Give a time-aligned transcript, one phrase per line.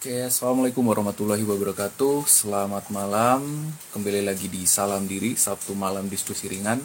[0.00, 2.24] Oke, Assalamualaikum warahmatullahi wabarakatuh.
[2.24, 3.68] Selamat malam.
[3.92, 6.80] Kembali lagi di Salam Diri Sabtu malam diskusi ringan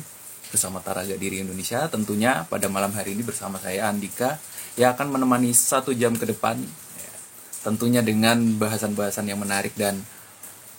[0.52, 1.88] Bersama Taraga Diri Indonesia.
[1.88, 4.36] Tentunya pada malam hari ini bersama saya Andika
[4.76, 7.12] Yang akan menemani satu jam ke depan ya,
[7.64, 9.96] Tentunya dengan bahasan-bahasan yang menarik dan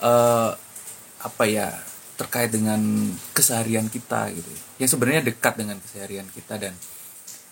[0.05, 0.53] uh,
[1.25, 1.73] Apa ya
[2.21, 4.53] Terkait dengan keseharian kita gitu.
[4.77, 6.77] Yang sebenarnya dekat dengan keseharian kita Dan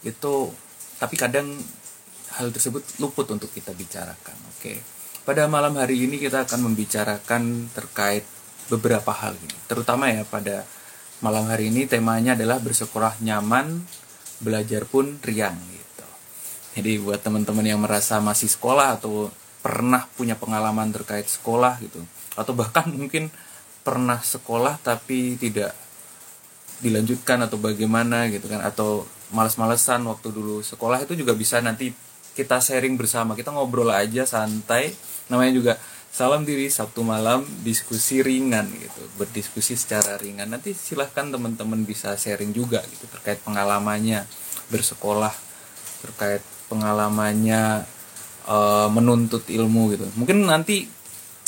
[0.04, 0.52] itu
[1.00, 1.56] Tapi kadang
[2.38, 4.36] hal tersebut luput untuk kita bicarakan.
[4.56, 4.80] Oke.
[5.24, 8.28] Pada malam hari ini kita akan membicarakan terkait
[8.68, 9.56] beberapa hal ini.
[9.64, 10.68] Terutama ya pada
[11.24, 13.80] malam hari ini temanya adalah bersekolah nyaman,
[14.44, 16.06] belajar pun riang gitu.
[16.76, 19.32] Jadi buat teman-teman yang merasa masih sekolah atau
[19.64, 22.04] pernah punya pengalaman terkait sekolah gitu
[22.36, 23.32] atau bahkan mungkin
[23.80, 25.72] pernah sekolah tapi tidak
[26.84, 31.96] dilanjutkan atau bagaimana gitu kan atau males-malesan waktu dulu sekolah itu juga bisa nanti
[32.34, 34.92] kita sharing bersama kita ngobrol aja santai.
[35.30, 35.72] Namanya juga
[36.10, 39.00] salam diri Sabtu malam diskusi ringan gitu.
[39.16, 40.50] Berdiskusi secara ringan.
[40.50, 44.26] Nanti silahkan teman-teman bisa sharing juga gitu terkait pengalamannya
[44.68, 45.32] bersekolah
[46.04, 47.86] terkait pengalamannya
[48.44, 48.56] e,
[48.92, 50.04] menuntut ilmu gitu.
[50.18, 50.90] Mungkin nanti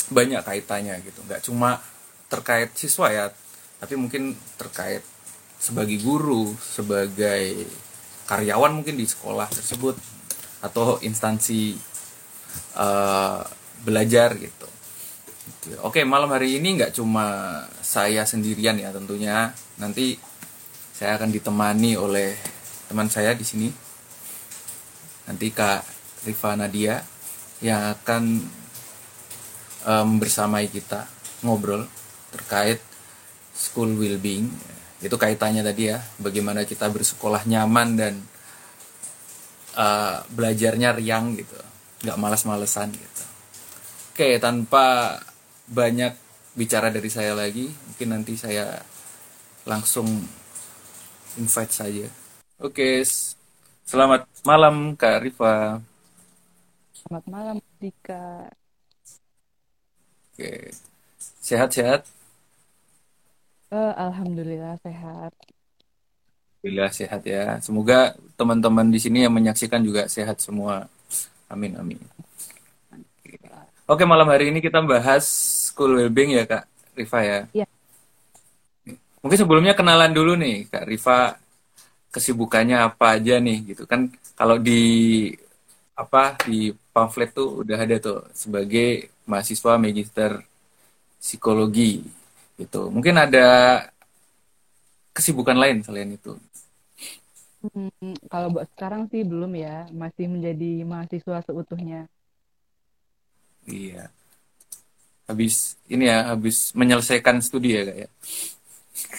[0.09, 1.21] banyak kaitannya gitu.
[1.27, 1.83] Nggak cuma
[2.27, 3.25] terkait siswa ya
[3.77, 5.05] tapi mungkin terkait
[5.57, 7.65] sebagai guru sebagai
[8.29, 9.95] karyawan mungkin di sekolah tersebut
[10.67, 11.75] atau instansi
[12.75, 13.41] uh,
[13.81, 14.67] belajar gitu.
[15.83, 19.51] Oke malam hari ini nggak cuma saya sendirian ya tentunya.
[19.79, 20.19] Nanti
[20.91, 22.35] saya akan ditemani oleh
[22.87, 23.69] teman saya di sini.
[25.27, 25.83] Nanti Kak
[26.23, 27.03] Riva Nadia
[27.59, 28.23] yang akan
[29.83, 31.07] um, bersamai kita
[31.43, 31.83] ngobrol
[32.31, 32.79] terkait
[33.51, 34.49] school well-being.
[35.03, 38.13] Itu kaitannya tadi ya bagaimana kita bersekolah nyaman dan
[39.77, 41.55] uh, belajarnya riang gitu.
[42.03, 43.23] Nggak malas-malesan gitu.
[44.17, 45.17] Oke tanpa
[45.69, 46.17] banyak
[46.57, 48.81] bicara dari saya lagi mungkin nanti saya
[49.61, 50.09] langsung
[51.37, 52.09] invite saja.
[52.57, 53.05] Oke
[53.85, 55.77] selamat malam kak Rifa
[56.97, 58.49] selamat malam Dika.
[60.33, 60.73] Oke
[61.45, 62.09] sehat-sehat?
[63.69, 65.35] Uh, alhamdulillah sehat
[66.67, 67.63] Alhamdulillah sehat ya.
[67.63, 70.91] Semoga teman-teman di sini yang menyaksikan juga sehat semua.
[71.47, 71.95] Amin amin.
[73.87, 75.23] Oke malam hari ini kita bahas
[75.71, 77.39] school wellbeing ya kak Riva ya.
[77.55, 77.67] Iya.
[79.23, 81.39] Mungkin sebelumnya kenalan dulu nih kak Riva
[82.11, 85.31] kesibukannya apa aja nih gitu kan kalau di
[85.95, 90.43] apa di pamflet tuh udah ada tuh sebagai mahasiswa magister
[91.15, 92.03] psikologi
[92.59, 92.91] gitu.
[92.91, 93.47] Mungkin ada
[95.17, 96.37] kesibukan lain selain itu?
[97.65, 102.05] Hmm, kalau buat sekarang sih belum ya, masih menjadi mahasiswa seutuhnya.
[103.65, 104.13] Iya.
[105.25, 108.09] Habis ini ya, habis menyelesaikan studi ya kak ya?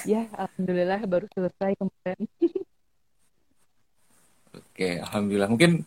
[0.06, 2.20] Ya, alhamdulillah baru selesai kemarin.
[4.54, 5.50] Oke, alhamdulillah.
[5.50, 5.82] Mungkin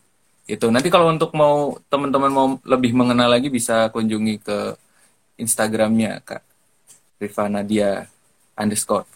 [0.52, 4.76] itu nanti kalau untuk mau teman-teman mau lebih mengenal lagi bisa kunjungi ke
[5.40, 6.44] Instagramnya kak
[7.22, 8.04] Rifana Dia
[8.60, 9.08] underscore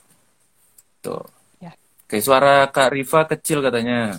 [1.06, 1.22] Tuh.
[1.62, 1.78] Ya.
[2.10, 4.18] Oke, suara Kak Riva kecil katanya.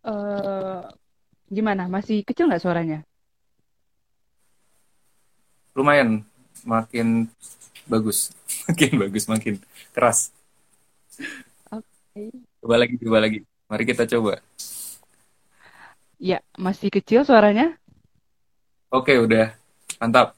[0.00, 0.80] Uh,
[1.52, 1.84] gimana?
[1.92, 3.04] Masih kecil nggak suaranya?
[5.76, 6.24] Lumayan,
[6.64, 7.28] makin
[7.84, 8.32] bagus,
[8.66, 9.54] makin bagus, makin
[9.92, 10.32] keras.
[11.68, 11.84] Oke.
[12.16, 12.28] Okay.
[12.64, 13.38] Coba lagi, coba lagi.
[13.68, 14.40] Mari kita coba.
[16.16, 17.76] Ya, masih kecil suaranya?
[18.88, 19.52] Oke, udah.
[20.00, 20.36] Mantap.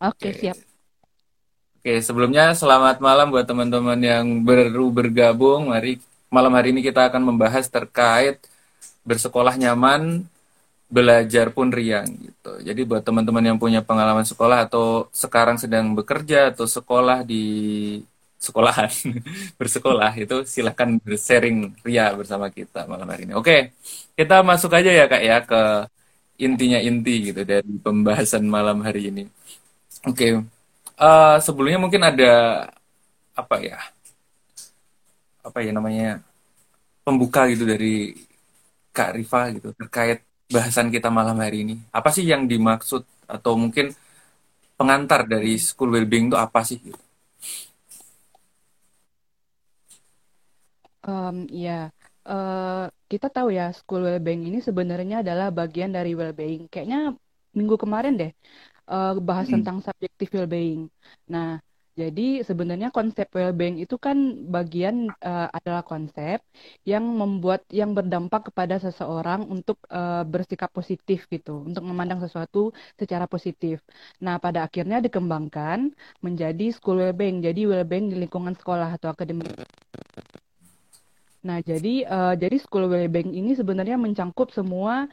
[0.00, 0.69] Oke, okay, siap.
[1.80, 5.72] Oke, sebelumnya selamat malam buat teman-teman yang baru bergabung.
[5.72, 5.96] Mari
[6.28, 8.36] malam hari ini kita akan membahas terkait
[9.08, 10.28] bersekolah nyaman,
[10.92, 12.52] belajar pun riang gitu.
[12.68, 17.44] Jadi buat teman-teman yang punya pengalaman sekolah atau sekarang sedang bekerja atau sekolah di
[18.36, 18.92] sekolahan
[19.60, 23.32] bersekolah itu silahkan bersharing ria bersama kita malam hari ini.
[23.40, 23.72] Oke,
[24.20, 25.60] kita masuk aja ya kak ya ke
[26.44, 29.24] intinya inti gitu dari pembahasan malam hari ini.
[30.08, 30.40] Oke,
[31.00, 32.32] uh, sebelumnya mungkin ada
[33.32, 33.80] apa ya
[35.40, 36.20] apa ya namanya
[37.00, 38.12] pembuka gitu dari
[38.92, 40.20] Kak Riva gitu terkait
[40.52, 43.96] bahasan kita malam hari ini apa sih yang dimaksud atau mungkin
[44.80, 46.96] pengantar dari school wellbeing itu apa sih gitu?
[51.04, 51.92] Um, ya,
[52.28, 56.72] uh, kita tahu ya school wellbeing ini sebenarnya adalah bagian dari wellbeing.
[56.72, 57.12] Kayaknya
[57.56, 58.32] minggu kemarin deh
[58.90, 59.62] uh, bahas hmm.
[59.62, 60.90] tentang subjective well-being.
[61.30, 61.62] Nah,
[62.00, 64.16] Jadi sebenarnya konsep well-being itu kan
[64.56, 66.38] bagian uh, adalah konsep
[66.86, 73.26] yang membuat yang berdampak kepada seseorang untuk uh, bersikap positif gitu, untuk memandang sesuatu secara
[73.28, 73.82] positif.
[74.24, 75.92] Nah, pada akhirnya dikembangkan
[76.24, 77.42] menjadi school well-being.
[77.44, 79.50] Jadi well-being di lingkungan sekolah atau akademik.
[81.40, 85.08] Nah, jadi uh, jadi school well-being ini sebenarnya mencangkup semua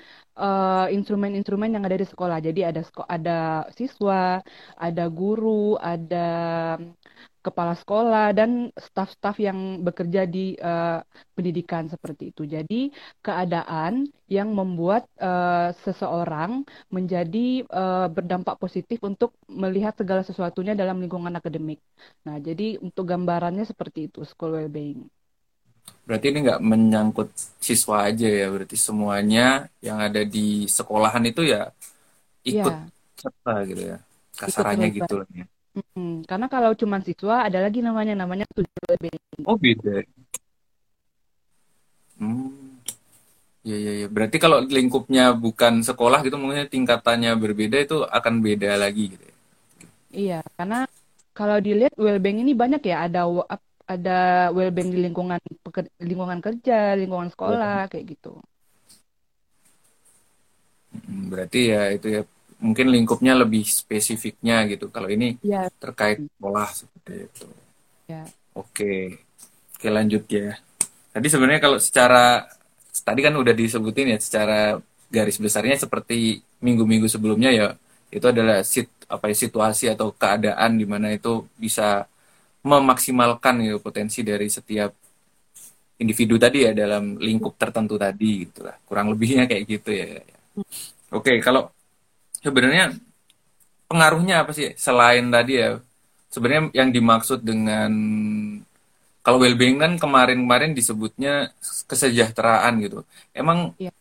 [0.92, 2.38] instrumen-instrumen uh, yang ada di sekolah.
[2.44, 3.40] Jadi ada ada
[3.72, 4.44] siswa,
[4.76, 6.28] ada guru, ada
[7.46, 11.00] kepala sekolah dan staf-staf yang bekerja di uh,
[11.32, 12.44] pendidikan seperti itu.
[12.44, 12.92] Jadi
[13.24, 21.32] keadaan yang membuat uh, seseorang menjadi uh, berdampak positif untuk melihat segala sesuatunya dalam lingkungan
[21.40, 21.80] akademik.
[22.28, 25.08] Nah, jadi untuk gambarannya seperti itu school well-being.
[26.08, 27.30] Berarti ini nggak menyangkut
[27.60, 31.72] siswa aja ya, berarti semuanya yang ada di sekolahan itu ya
[32.48, 32.88] ikut ya.
[33.20, 33.98] serta gitu ya,
[34.40, 35.46] kasarannya ikut gitu ya.
[35.78, 39.14] Hmm, karena kalau cuma siswa ada lagi namanya namanya tujuh lebih.
[39.46, 40.02] Oh beda.
[42.18, 42.82] Hmm.
[43.68, 44.08] Ya, ya, ya.
[44.08, 49.36] Berarti kalau lingkupnya bukan sekolah gitu, mungkin tingkatannya berbeda itu akan beda lagi gitu ya?
[50.08, 50.88] Iya, karena
[51.36, 53.28] kalau dilihat well-being ini banyak ya, ada
[53.88, 55.40] ada well-being di lingkungan
[56.04, 57.90] lingkungan kerja, lingkungan sekolah ya.
[57.90, 58.36] kayak gitu.
[60.92, 62.22] Hmm, berarti ya itu ya
[62.60, 64.92] mungkin lingkupnya lebih spesifiknya gitu.
[64.92, 65.72] Kalau ini ya.
[65.80, 67.48] terkait sekolah seperti itu.
[68.12, 68.24] Ya.
[68.52, 69.24] Oke,
[69.80, 70.60] oke lanjut ya.
[71.16, 72.44] Tadi sebenarnya kalau secara
[73.08, 77.68] tadi kan udah disebutin ya secara garis besarnya seperti minggu-minggu sebelumnya ya
[78.12, 82.04] itu adalah sit apa ya, situasi atau keadaan di mana itu bisa
[82.68, 84.92] memaksimalkan gitu potensi dari setiap
[85.98, 88.78] individu tadi ya dalam lingkup tertentu tadi gitu lah.
[88.86, 90.22] Kurang lebihnya kayak gitu ya.
[91.10, 91.72] Oke kalau
[92.44, 92.94] sebenarnya
[93.90, 95.82] pengaruhnya apa sih selain tadi ya?
[96.30, 97.92] Sebenarnya yang dimaksud dengan
[99.26, 101.52] kalau well-being kan kemarin-kemarin disebutnya
[101.88, 103.04] kesejahteraan gitu.
[103.34, 103.92] Emang ya.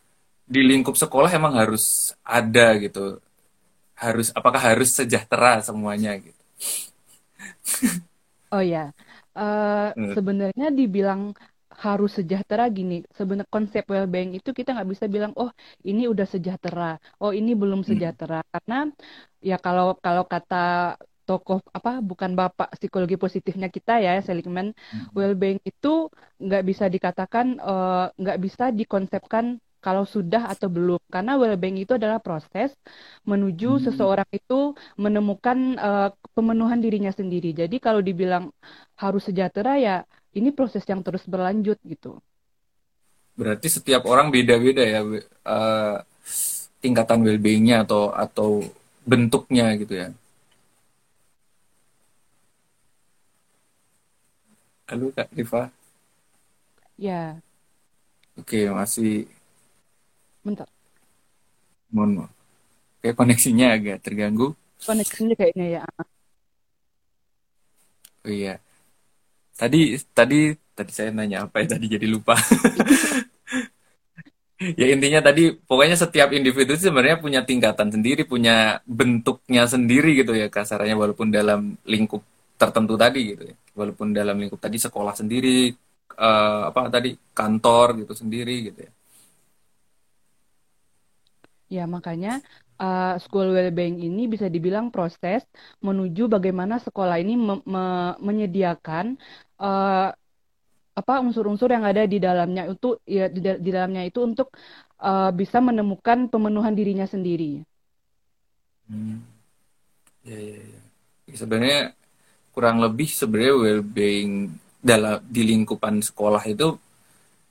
[0.47, 3.17] di lingkup sekolah emang harus ada gitu?
[3.97, 6.37] Harus apakah harus sejahtera semuanya gitu
[8.53, 8.95] Oh ya,
[9.35, 10.15] uh, hmm.
[10.15, 11.35] sebenarnya dibilang
[11.83, 13.03] harus sejahtera gini.
[13.17, 15.51] Sebenarnya konsep well-being itu kita nggak bisa bilang, oh
[15.83, 17.89] ini udah sejahtera, oh ini belum hmm.
[17.89, 18.39] sejahtera.
[18.41, 18.49] Hmm.
[18.53, 18.77] Karena
[19.43, 20.55] ya kalau kalau kata
[21.27, 25.11] tokoh apa bukan bapak psikologi positifnya kita ya Seligman, hmm.
[25.11, 26.07] well-being itu
[26.39, 29.45] nggak bisa dikatakan eh, nggak uh, bisa dikonsepkan
[29.87, 32.75] kalau sudah atau belum karena well-being itu adalah proses
[33.23, 33.83] menuju hmm.
[33.87, 37.55] seseorang itu menemukan uh, pemenuhan dirinya sendiri.
[37.55, 38.51] Jadi kalau dibilang
[38.99, 39.95] harus sejahtera ya
[40.35, 42.19] ini proses yang terus berlanjut gitu.
[43.39, 45.07] Berarti setiap orang beda-beda ya
[45.47, 46.03] uh,
[46.83, 48.67] tingkatan well-beingnya atau atau
[49.07, 50.07] bentuknya gitu ya.
[54.91, 55.71] Halo Kak Riva.
[56.99, 57.39] Ya.
[58.35, 59.31] Oke, masih
[60.47, 60.67] Bentar.
[61.91, 62.31] Mohon maaf.
[63.03, 64.55] Kayak koneksinya agak terganggu.
[64.79, 65.83] Koneksinya kayaknya ya.
[68.23, 68.55] Oh iya.
[69.59, 72.39] Tadi tadi tadi saya nanya apa ya tadi jadi lupa.
[74.79, 80.47] ya intinya tadi pokoknya setiap individu sebenarnya punya tingkatan sendiri, punya bentuknya sendiri gitu ya
[80.47, 82.23] kasarnya walaupun dalam lingkup
[82.55, 83.55] tertentu tadi gitu ya.
[83.75, 85.75] Walaupun dalam lingkup tadi sekolah sendiri
[86.17, 88.91] uh, apa tadi kantor gitu sendiri gitu ya.
[91.67, 92.39] Ya, makanya
[92.79, 95.43] uh, school well-being ini bisa dibilang proses
[95.83, 97.85] menuju bagaimana sekolah ini me me
[98.23, 99.19] menyediakan
[99.59, 100.15] uh,
[100.97, 104.49] apa unsur-unsur yang ada di dalamnya untuk ya di, di dalamnya itu untuk
[105.03, 107.61] uh, bisa menemukan pemenuhan dirinya sendiri.
[108.89, 109.21] Hmm.
[110.25, 110.81] Ya, ya, ya.
[111.35, 111.81] Sebenarnya
[112.55, 116.79] kurang lebih sebenarnya well-being dalam di lingkupan sekolah itu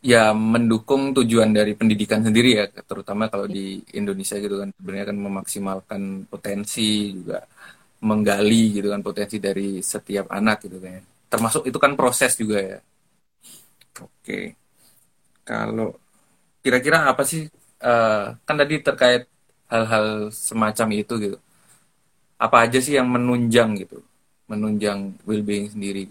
[0.02, 4.68] ya mendukung tujuan dari pendidikan sendiri ya terutama kalau di Indonesia gitu kan.
[4.76, 7.42] Sebenarnya kan memaksimalkan potensi juga
[8.04, 11.02] menggali gitu kan potensi dari setiap anak gitu kan ya.
[11.32, 12.78] termasuk itu kan proses juga ya.
[14.00, 14.56] Oke.
[15.46, 15.94] Kalau
[16.64, 17.46] kira-kira apa sih
[17.82, 19.22] uh, kan tadi terkait
[19.72, 21.38] hal-hal semacam itu gitu.
[22.36, 23.98] Apa aja sih yang menunjang gitu?
[24.50, 26.08] Menunjang well-being sendiri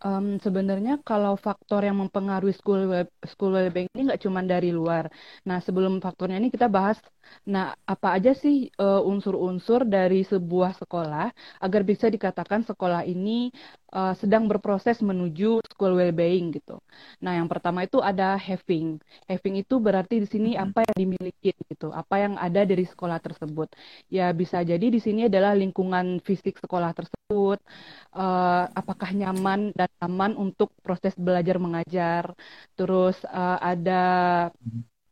[0.00, 5.12] Um, sebenarnya kalau faktor yang mempengaruhi school web, school wellbeing ini nggak cuma dari luar.
[5.44, 6.96] Nah, sebelum faktornya ini kita bahas,
[7.44, 11.28] nah apa aja sih uh, unsur-unsur dari sebuah sekolah
[11.60, 13.52] agar bisa dikatakan sekolah ini
[13.92, 16.80] uh, sedang berproses menuju school well-being gitu.
[17.20, 18.96] Nah, yang pertama itu ada having.
[19.28, 23.68] Having itu berarti di sini apa yang dimiliki gitu, apa yang ada dari sekolah tersebut.
[24.08, 30.32] Ya bisa jadi di sini adalah lingkungan fisik sekolah tersebut, uh, apakah nyaman dan aman
[30.34, 32.34] untuk proses belajar mengajar.
[32.74, 34.02] Terus uh, ada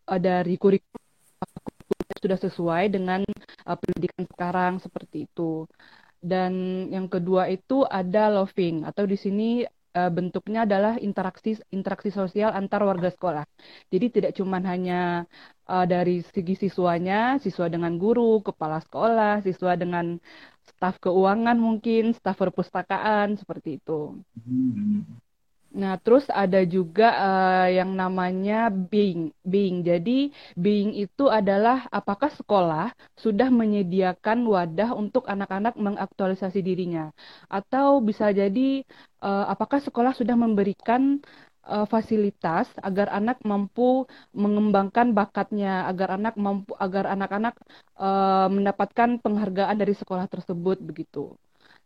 [0.08, 1.06] uh, dari kurikulum
[2.18, 3.22] sudah sesuai dengan
[3.68, 5.64] uh, pendidikan sekarang seperti itu.
[6.18, 6.52] Dan
[6.90, 9.62] yang kedua itu ada loving atau di sini
[9.94, 13.46] uh, bentuknya adalah interaksi interaksi sosial antar warga sekolah.
[13.92, 15.30] Jadi tidak cuma hanya
[15.70, 20.18] uh, dari segi siswanya, siswa dengan guru, kepala sekolah, siswa dengan
[20.74, 24.16] staf keuangan mungkin, staf perpustakaan seperti itu.
[24.44, 25.04] Hmm.
[25.68, 29.36] Nah, terus ada juga uh, yang namanya being.
[29.44, 29.84] Being.
[29.84, 37.12] Jadi, being itu adalah apakah sekolah sudah menyediakan wadah untuk anak-anak mengaktualisasi dirinya,
[37.52, 38.80] atau bisa jadi
[39.20, 41.20] uh, apakah sekolah sudah memberikan
[41.68, 47.54] uh, fasilitas agar anak mampu mengembangkan bakatnya, agar anak mampu agar anak-anak
[48.00, 51.36] uh, mendapatkan penghargaan dari sekolah tersebut begitu.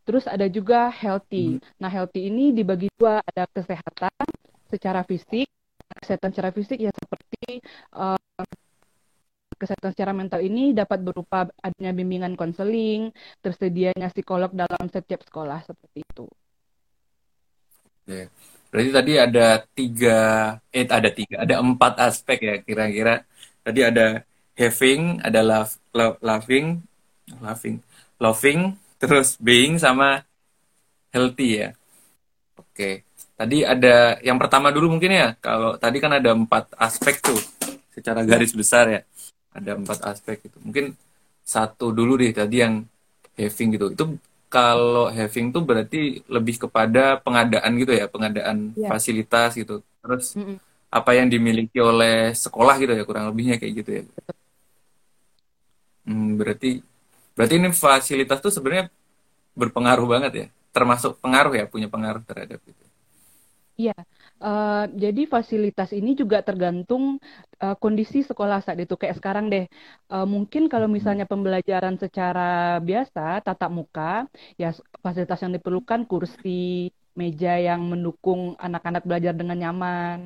[0.06, 1.58] Terus ada juga healthy.
[1.58, 1.62] Hmm.
[1.78, 4.26] Nah, healthy ini dibagi dua, ada kesehatan
[4.70, 5.46] secara fisik,
[6.00, 7.62] kesehatan secara fisik ya seperti
[7.94, 8.18] uh,
[9.62, 16.02] kesehatan secara mental ini dapat berupa adanya bimbingan konseling, tersedianya psikolog dalam setiap sekolah seperti
[16.02, 16.26] itu.
[18.02, 18.26] Oke.
[18.72, 20.18] Berarti tadi ada tiga,
[20.72, 23.20] eh ada tiga, ada empat aspek ya kira-kira.
[23.60, 24.24] Tadi ada
[24.56, 26.80] having, ada love, love, loving,
[27.44, 27.84] loving,
[28.16, 28.60] loving,
[28.96, 30.24] terus being sama
[31.12, 31.76] healthy ya.
[32.56, 33.04] Oke.
[33.36, 35.36] Tadi ada yang pertama dulu mungkin ya.
[35.36, 37.36] Kalau tadi kan ada empat aspek tuh
[37.92, 39.00] secara garis besar ya.
[39.52, 40.56] Ada empat aspek itu.
[40.64, 40.96] Mungkin
[41.44, 42.88] satu dulu deh tadi yang
[43.36, 43.86] having gitu.
[43.92, 44.04] Itu
[44.52, 48.92] kalau having tuh berarti lebih kepada pengadaan gitu ya, pengadaan yeah.
[48.92, 49.80] fasilitas gitu.
[50.04, 50.56] Terus mm -mm.
[50.92, 54.02] apa yang dimiliki oleh sekolah gitu ya, kurang lebihnya kayak gitu ya.
[56.04, 56.84] Hmm, berarti
[57.32, 58.92] berarti ini fasilitas tuh sebenarnya
[59.56, 62.84] berpengaruh banget ya, termasuk pengaruh ya, punya pengaruh terhadap itu.
[63.88, 63.96] Iya,
[64.46, 67.04] uh, jadi fasilitas ini juga tergantung
[67.64, 68.94] uh, kondisi sekolah saat itu.
[69.00, 69.64] Kayak sekarang deh,
[70.12, 72.40] uh, mungkin kalau misalnya pembelajaran secara
[72.88, 74.02] biasa, tatap muka,
[74.60, 74.66] ya
[75.04, 76.50] fasilitas yang diperlukan kursi,
[77.20, 80.18] meja yang mendukung anak-anak belajar dengan nyaman,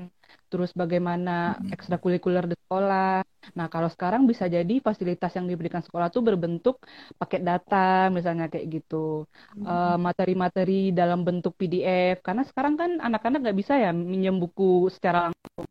[0.46, 1.74] terus bagaimana hmm.
[1.74, 3.22] ekstrakurikuler di sekolah.
[3.54, 6.82] Nah, kalau sekarang bisa jadi fasilitas yang diberikan sekolah tuh berbentuk
[7.18, 9.26] paket data, misalnya kayak gitu,
[9.62, 12.22] uh, materi-materi dalam bentuk PDF.
[12.22, 15.66] Karena sekarang kan anak-anak nggak bisa ya minjem buku secara langsung.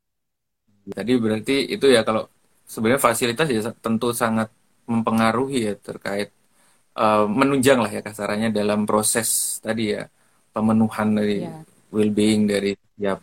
[0.86, 2.30] Tadi berarti itu ya kalau
[2.66, 4.54] sebenarnya fasilitas ya tentu sangat
[4.86, 6.30] mempengaruhi ya terkait
[6.98, 10.06] uh, menunjang lah ya kasarannya dalam proses tadi ya
[10.54, 11.62] pemenuhan dari yeah.
[11.92, 13.20] well-being dari ya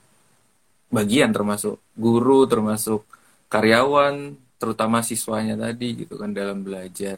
[0.92, 3.08] bagian termasuk guru termasuk
[3.48, 7.16] karyawan terutama siswanya tadi gitu kan dalam belajar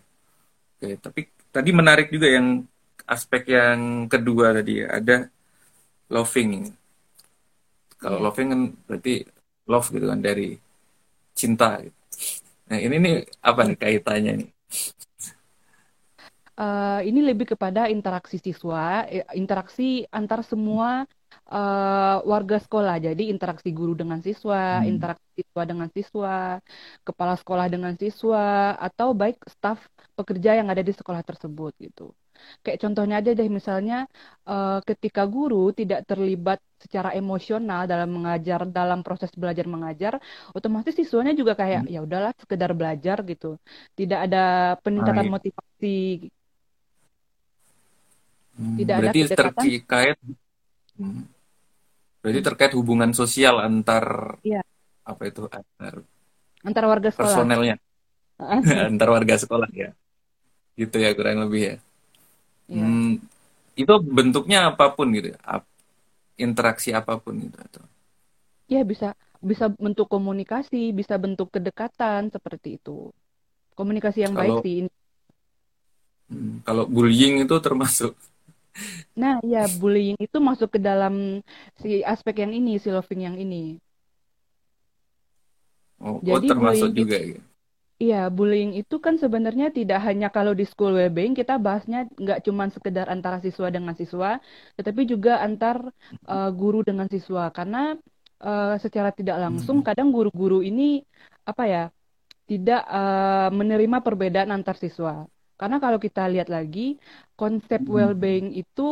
[0.79, 2.63] oke tapi tadi menarik juga yang
[3.05, 5.17] aspek yang kedua tadi ya ada
[6.09, 6.71] loving
[7.99, 8.27] kalau yeah.
[8.31, 9.15] loving kan berarti
[9.69, 10.57] love gitu kan dari
[11.35, 11.99] cinta gitu.
[12.71, 14.51] nah ini nih apa nih kaitannya nih
[16.59, 21.05] uh, ini lebih kepada interaksi siswa eh, interaksi antar semua
[21.51, 22.97] uh, warga sekolah.
[23.03, 24.89] Jadi interaksi guru dengan siswa, hmm.
[24.89, 26.37] interaksi siswa dengan siswa,
[27.05, 29.83] kepala sekolah dengan siswa, atau baik staf
[30.15, 32.15] pekerja yang ada di sekolah tersebut gitu.
[32.67, 34.11] Kayak contohnya aja deh misalnya
[34.51, 40.19] uh, ketika guru tidak terlibat secara emosional dalam mengajar dalam proses belajar mengajar,
[40.53, 41.93] otomatis siswanya juga kayak hmm.
[41.95, 43.57] ya udahlah sekedar belajar gitu.
[43.95, 46.29] Tidak ada peningkatan motivasi.
[48.55, 49.83] Hmm, tidak berarti ada terkait
[50.95, 51.34] hmm.
[52.25, 54.65] Berarti terkait hubungan sosial antar ya.
[55.05, 56.01] apa itu antar
[56.65, 57.29] antar warga sekolah.
[57.29, 57.77] Personelnya.
[58.89, 59.93] antar warga sekolah ya.
[60.73, 61.77] Gitu ya kurang lebih ya.
[62.73, 62.81] ya.
[62.81, 63.21] Hmm,
[63.77, 65.39] itu bentuknya apa pun gitu ya.
[66.41, 67.85] Interaksi apa pun gitu atau.
[68.73, 69.13] Ya bisa
[69.45, 73.13] bisa bentuk komunikasi, bisa bentuk kedekatan seperti itu.
[73.77, 74.89] Komunikasi yang kalau, baik sih.
[76.33, 78.17] Hmm, kalau bullying itu termasuk
[79.21, 81.15] Nah, ya bullying itu masuk ke dalam
[81.83, 83.57] si aspek yang ini, si loving yang ini.
[86.01, 87.39] Oh, oh Jadi oh termasuk juga ya?
[88.03, 92.65] Iya, bullying itu kan sebenarnya tidak hanya kalau di school well-being kita bahasnya nggak cuma
[92.75, 94.29] sekedar antara siswa dengan siswa,
[94.77, 95.77] tetapi juga antar
[96.31, 97.43] uh, guru dengan siswa.
[97.57, 97.79] Karena
[98.49, 99.87] uh, secara tidak langsung Hmm.
[99.89, 100.83] kadang guru-guru ini
[101.51, 101.83] apa ya
[102.51, 105.11] tidak uh, menerima perbedaan antar siswa.
[105.61, 106.81] Karena kalau kita lihat lagi
[107.41, 107.87] konsep Hmm.
[107.95, 108.83] well-being itu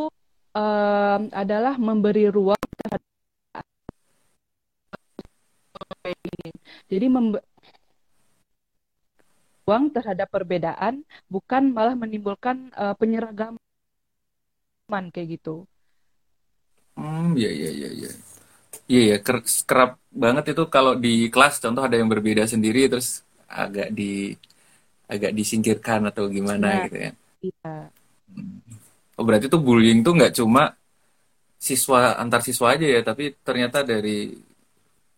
[0.59, 3.03] uh, adalah memberi ruang terhadap.
[6.91, 7.43] Jadi mem-
[9.67, 10.95] ruang terhadap perbedaan,
[11.33, 13.59] bukan malah menimbulkan uh, penyeragaman
[15.15, 15.67] kayak gitu.
[16.97, 18.11] Hmm, ya, ya, ya, ya.
[18.91, 19.91] Iya, ya, ker- kerap
[20.25, 23.09] banget itu kalau di kelas contoh ada yang berbeda sendiri terus
[23.49, 24.37] agak di
[25.13, 27.11] agak disingkirkan atau gimana Nah, gitu ya.
[27.47, 27.75] iya,
[29.19, 30.63] Oh, berarti tuh bullying tuh nggak cuma
[31.67, 34.35] siswa antar siswa aja ya, tapi ternyata dari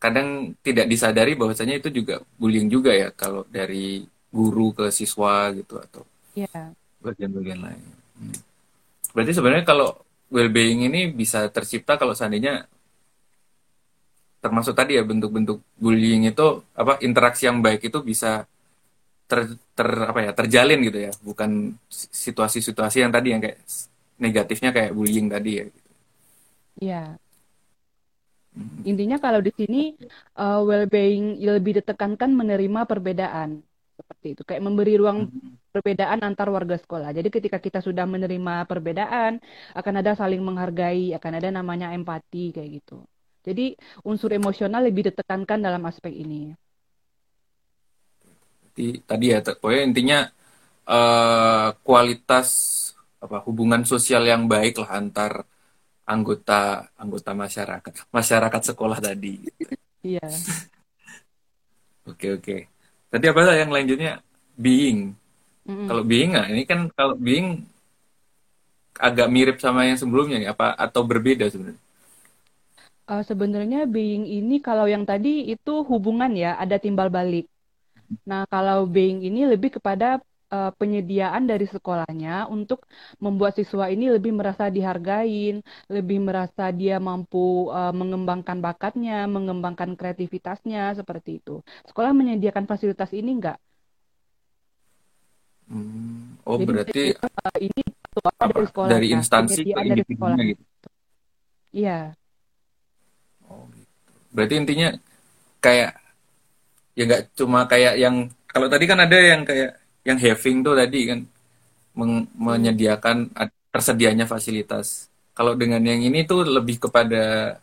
[0.02, 5.74] kadang tidak disadari bahwasanya itu juga bullying juga ya kalau dari guru ke siswa gitu
[5.80, 6.02] atau
[6.34, 6.74] iya,
[7.04, 7.84] bagian-bagian lain.
[8.18, 8.36] Hmm.
[9.14, 9.88] Berarti sebenarnya kalau
[10.34, 12.66] well-being ini bisa tercipta kalau seandainya
[14.44, 16.46] termasuk tadi ya bentuk-bentuk bullying itu
[16.76, 18.44] apa interaksi yang baik itu bisa
[19.30, 19.40] ter,
[19.76, 21.50] ter apa ya terjalin gitu ya, bukan
[22.24, 23.58] situasi-situasi yang tadi yang kayak
[24.24, 25.64] negatifnya kayak bullying tadi ya.
[26.80, 27.18] iya.
[28.54, 28.86] Hmm.
[28.90, 29.76] Intinya kalau di sini
[30.40, 33.50] uh, well-being lebih ditekankan menerima perbedaan
[33.98, 35.56] seperti itu, kayak memberi ruang Hmm.
[35.74, 37.10] perbedaan antar warga sekolah.
[37.16, 39.32] Jadi ketika kita sudah menerima perbedaan,
[39.78, 42.94] akan ada saling menghargai, akan ada namanya empati kayak gitu.
[43.46, 43.62] Jadi
[44.08, 46.54] unsur emosional lebih ditekankan dalam aspek ini.
[48.74, 50.18] Jadi, tadi ya, pokoknya intinya
[50.90, 52.48] eh, kualitas
[53.24, 55.32] apa hubungan sosial yang baik lah antar
[56.04, 59.40] anggota anggota masyarakat masyarakat sekolah tadi.
[60.04, 60.20] Iya.
[62.04, 62.56] Oke oke.
[63.08, 64.20] Tadi apa yang lanjutnya
[64.60, 65.16] being.
[65.64, 65.88] Mm-mm.
[65.88, 67.64] Kalau being nah ini kan kalau being
[69.00, 71.80] agak mirip sama yang sebelumnya nih apa atau berbeda sebenarnya?
[73.08, 77.48] Uh, sebenarnya being ini kalau yang tadi itu hubungan ya, ada timbal balik.
[78.22, 80.22] Nah, kalau being ini lebih kepada
[80.54, 82.86] uh, penyediaan dari sekolahnya untuk
[83.18, 90.94] membuat siswa ini lebih merasa dihargain, lebih merasa dia mampu uh, mengembangkan bakatnya, mengembangkan kreativitasnya,
[90.94, 91.60] seperti itu.
[91.88, 93.58] Sekolah menyediakan fasilitas ini enggak?
[95.64, 96.36] Hmm.
[96.44, 97.82] Oh Jadi berarti uh, ini
[98.44, 100.36] apa dari sekolah dari ya, instansi ke dari sekolah.
[100.44, 100.64] gitu.
[101.74, 101.98] Iya,
[103.48, 104.12] Oh gitu.
[104.34, 104.88] Berarti intinya
[105.64, 106.03] kayak
[106.98, 108.16] ya nggak cuma kayak yang
[108.52, 109.70] kalau tadi kan ada yang kayak
[110.08, 111.20] yang having tuh tadi kan
[112.46, 112.74] Hmm.
[112.74, 113.30] menyediakan
[113.74, 115.10] tersedianya fasilitas.
[115.34, 117.56] Kalau dengan yang ini tuh lebih kepada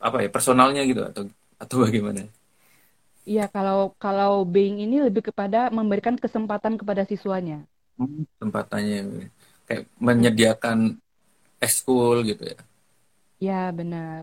[0.00, 1.22] apa ya personalnya gitu atau
[1.60, 2.20] atau bagaimana?
[3.30, 3.42] iya.
[3.54, 7.56] Kalau kalau being ini lebih kepada memberikan kesempatan kepada siswanya.
[7.98, 8.98] Hmm, tempatannya
[9.66, 10.78] kayak menyediakan
[11.64, 12.58] ekskul gitu ya.
[13.46, 14.22] Ya, benar.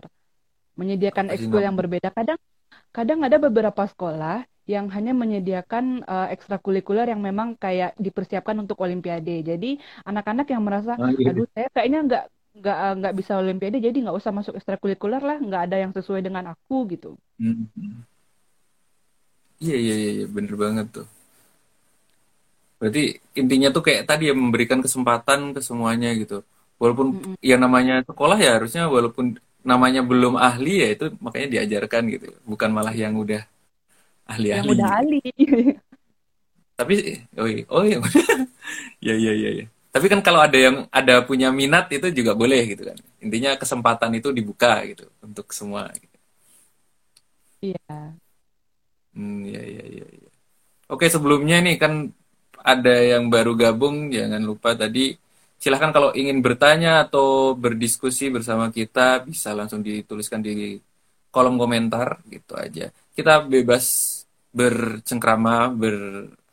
[0.80, 2.08] Menyediakan ekskul yang berbeda.
[2.18, 2.38] Kadang
[2.92, 9.40] kadang ada beberapa sekolah yang hanya menyediakan uh, ekstrakurikuler yang memang kayak dipersiapkan untuk olimpiade.
[9.40, 11.32] Jadi anak-anak yang merasa, Oh, iya.
[11.32, 12.24] aduh saya kayaknya nggak
[12.58, 16.20] nggak uh, nggak bisa olimpiade, jadi nggak usah masuk ekstrakurikuler lah, nggak ada yang sesuai
[16.20, 17.16] dengan aku gitu.
[17.40, 17.64] Hmm.
[19.58, 21.06] Iya iya iya iya, bener banget tuh.
[22.78, 26.46] Berarti intinya tuh kayak tadi ya memberikan kesempatan ke semuanya gitu.
[26.78, 27.34] Walaupun Mm-mm.
[27.42, 32.26] yang namanya sekolah ya harusnya walaupun namanya belum ahli ya itu makanya diajarkan gitu.
[32.50, 33.42] Bukan malah yang udah
[34.48, 35.00] Yang ahli-ahli udah gitu.
[35.00, 35.20] ahli.
[36.78, 36.94] Tapi
[37.42, 37.98] oh iya, oh iya.
[39.02, 39.66] ya ya ya ya.
[39.94, 42.98] Tapi kan kalau ada yang ada punya minat itu juga boleh gitu kan.
[43.24, 45.90] Intinya kesempatan itu dibuka gitu untuk semua.
[45.96, 46.14] gitu.
[47.60, 48.18] Iya.
[49.16, 50.30] Hmm, ya ya ya ya.
[50.92, 51.94] Oke, sebelumnya nih kan
[52.72, 55.16] ada yang baru gabung, jangan lupa tadi
[55.58, 60.78] silahkan kalau ingin bertanya atau berdiskusi bersama kita bisa langsung dituliskan di
[61.34, 62.94] kolom komentar gitu aja.
[63.12, 63.84] Kita bebas
[64.54, 65.96] bercengkrama, ber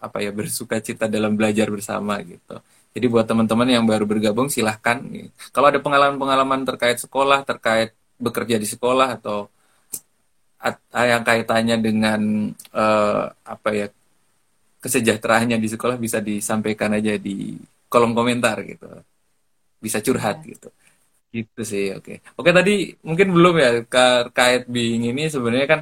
[0.01, 2.59] apa ya bersuka cita dalam belajar bersama gitu.
[2.95, 5.01] Jadi buat teman-teman yang baru bergabung silahkan.
[5.51, 9.51] Kalau ada pengalaman-pengalaman terkait sekolah, terkait bekerja di sekolah atau
[10.61, 12.21] at- yang kaitannya dengan
[12.53, 13.87] eh, apa ya
[14.79, 17.57] kesejahteraannya di sekolah bisa disampaikan aja di
[17.91, 18.85] kolom komentar gitu.
[19.83, 20.47] Bisa curhat Iya.
[20.55, 20.67] gitu.
[21.35, 22.13] Gitu sih, oke.
[22.39, 22.73] Oke, tadi
[23.07, 25.81] mungkin belum ya terkait being ini sebenarnya kan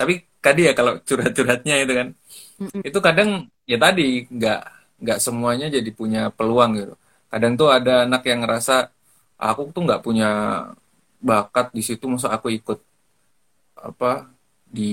[0.00, 2.08] tapi tadi ya kalau curhat-curhatnya itu kan
[2.60, 2.82] Mm-mm.
[2.88, 3.30] itu kadang
[3.68, 4.60] ya tadi nggak
[5.02, 6.94] nggak semuanya jadi punya peluang gitu.
[7.32, 8.74] Kadang tuh ada anak yang ngerasa
[9.40, 10.28] aku tuh nggak punya
[11.20, 12.78] bakat di situ, masa aku ikut
[13.80, 14.28] apa
[14.70, 14.90] di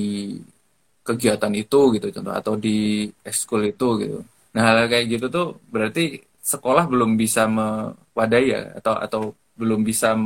[1.07, 4.17] kegiatan itu gitu contoh atau di ekskul itu gitu
[4.57, 8.61] nah hal kayak gitu tuh berarti sekolah belum bisa mewadai ya?
[8.81, 9.21] Atau atau
[9.53, 10.17] belum bisa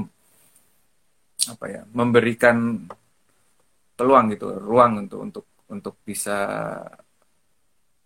[1.52, 2.88] apa ya memberikan
[4.00, 6.38] peluang gitu ruang untuk untuk untuk bisa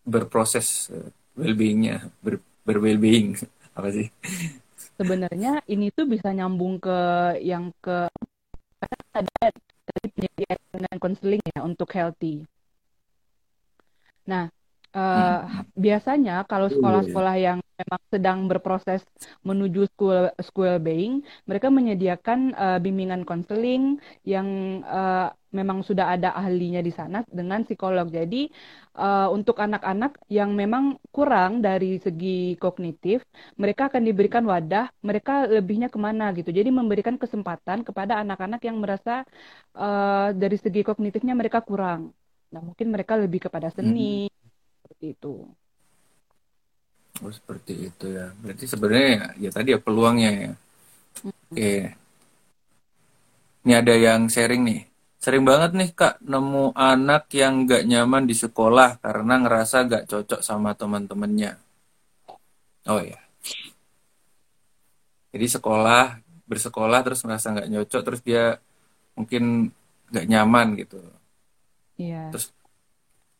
[0.01, 3.37] berproses eh, well-beingnya ber, ber well-being
[3.77, 4.07] apa sih?
[4.97, 6.99] Sebenarnya ini tuh bisa nyambung ke
[7.43, 8.09] yang ke
[9.11, 9.45] ada
[9.85, 12.47] tadi penyediaan konseling ya untuk healthy.
[14.25, 14.54] Nah,
[14.95, 15.37] uh,
[15.75, 16.79] biasanya kalau iya, iya, iya.
[16.79, 19.03] sekolah-sekolah yang memang sedang berproses
[19.43, 24.47] menuju school school being, mereka menyediakan uh, bimbingan konseling yang
[24.87, 28.07] uh, memang sudah ada ahlinya di sana dengan psikolog.
[28.11, 28.51] Jadi
[28.99, 33.23] uh, untuk anak-anak yang memang kurang dari segi kognitif,
[33.55, 36.51] mereka akan diberikan wadah, mereka lebihnya ke mana gitu.
[36.51, 39.23] Jadi memberikan kesempatan kepada anak-anak yang merasa
[39.75, 42.11] uh, dari segi kognitifnya mereka kurang.
[42.51, 44.34] Nah, mungkin mereka lebih kepada seni hmm.
[44.95, 45.33] Seperti itu.
[47.23, 48.31] Oh, seperti itu ya.
[48.39, 50.51] Berarti sebenarnya ya, ya tadi ya peluangnya ya.
[51.19, 51.31] Hmm.
[51.51, 51.75] Oke.
[53.65, 54.81] Ini ada yang sharing nih.
[55.19, 60.41] Sering banget nih Kak nemu anak yang gak nyaman di sekolah karena ngerasa gak cocok
[60.45, 61.59] sama teman-temannya.
[62.85, 63.17] Oh ya.
[65.35, 68.61] Jadi sekolah, bersekolah terus ngerasa gak nyocok, terus dia
[69.17, 69.73] mungkin
[70.13, 71.01] gak nyaman gitu.
[71.97, 72.29] Iya.
[72.31, 72.53] Terus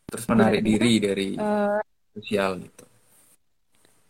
[0.06, 1.80] terus menarik Sebenarnya, diri dari uh,
[2.14, 2.84] sosial gitu.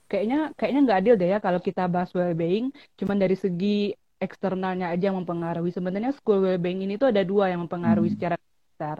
[0.07, 5.11] Kayaknya kayaknya nggak adil deh ya kalau kita bahas well-being cuman dari segi eksternalnya aja
[5.13, 5.73] yang mempengaruhi.
[5.73, 8.17] Sebenarnya school well-being ini tuh ada dua yang mempengaruhi hmm.
[8.17, 8.99] secara besar.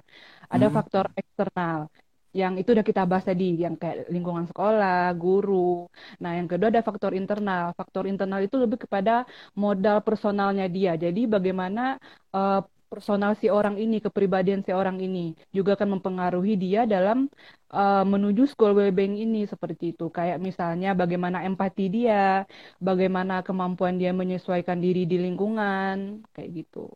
[0.49, 0.75] Ada hmm.
[0.75, 1.89] faktor eksternal
[2.37, 5.89] yang itu udah kita bahas tadi yang kayak lingkungan sekolah, guru.
[6.21, 7.73] Nah, yang kedua ada faktor internal.
[7.73, 9.25] Faktor internal itu lebih kepada
[9.57, 11.01] modal personalnya dia.
[11.01, 11.97] Jadi bagaimana
[12.37, 17.27] uh, personal si orang ini, kepribadian si orang ini juga akan mempengaruhi dia dalam
[17.75, 20.09] uh, menuju school well-being ini seperti itu.
[20.09, 22.47] Kayak misalnya bagaimana empati dia,
[22.79, 26.89] bagaimana kemampuan dia menyesuaikan diri di lingkungan, kayak gitu.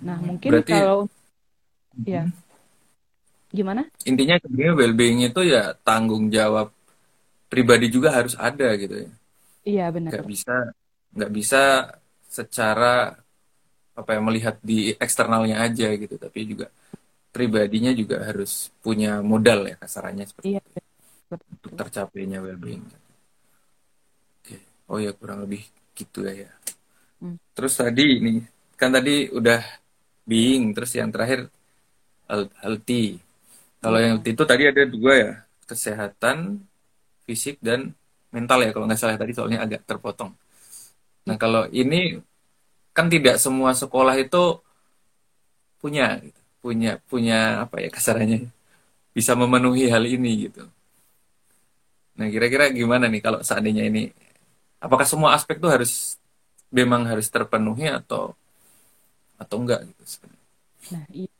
[0.00, 0.72] Nah, mungkin Berarti...
[0.72, 1.06] kalau
[2.08, 2.24] ya
[3.52, 3.84] gimana?
[4.08, 6.72] Intinya sebenarnya well-being itu ya tanggung jawab
[7.52, 9.10] pribadi juga harus ada gitu ya.
[9.62, 10.10] Iya benar.
[10.16, 10.56] Gak bisa
[11.12, 11.62] nggak bisa
[12.24, 13.20] secara
[13.92, 16.16] apa yang melihat di eksternalnya aja gitu.
[16.16, 16.66] Tapi juga
[17.32, 20.80] pribadinya juga harus punya modal ya kasarannya seperti iya, itu.
[21.32, 22.84] Untuk tercapainya well-being.
[24.40, 24.56] Oke.
[24.92, 25.64] Oh ya kurang lebih
[25.96, 26.50] gitu ya, ya.
[27.22, 27.38] Hmm.
[27.54, 28.42] terus tadi ini
[28.74, 29.62] kan tadi udah
[30.26, 31.46] being terus yang terakhir
[32.26, 33.22] healthy.
[33.78, 35.32] Kalau yang healthy itu tadi ada dua ya
[35.66, 36.58] kesehatan
[37.22, 37.94] fisik dan
[38.34, 40.34] mental ya kalau nggak salah tadi soalnya agak terpotong.
[41.30, 42.18] Nah kalau ini
[42.96, 44.60] kan tidak semua sekolah itu
[45.80, 46.40] punya gitu.
[46.62, 47.34] punya punya
[47.66, 48.38] apa ya kasarannya
[49.16, 50.62] bisa memenuhi hal ini gitu.
[52.18, 54.02] Nah kira-kira gimana nih kalau seandainya ini
[54.84, 55.92] apakah semua aspek itu harus
[56.72, 58.22] memang harus terpenuhi atau
[59.42, 60.42] atau enggak gitu sebenarnya?
[60.92, 61.30] Nah iya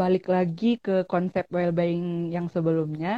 [0.00, 3.08] balik lagi ke konsep well-being yang sebelumnya.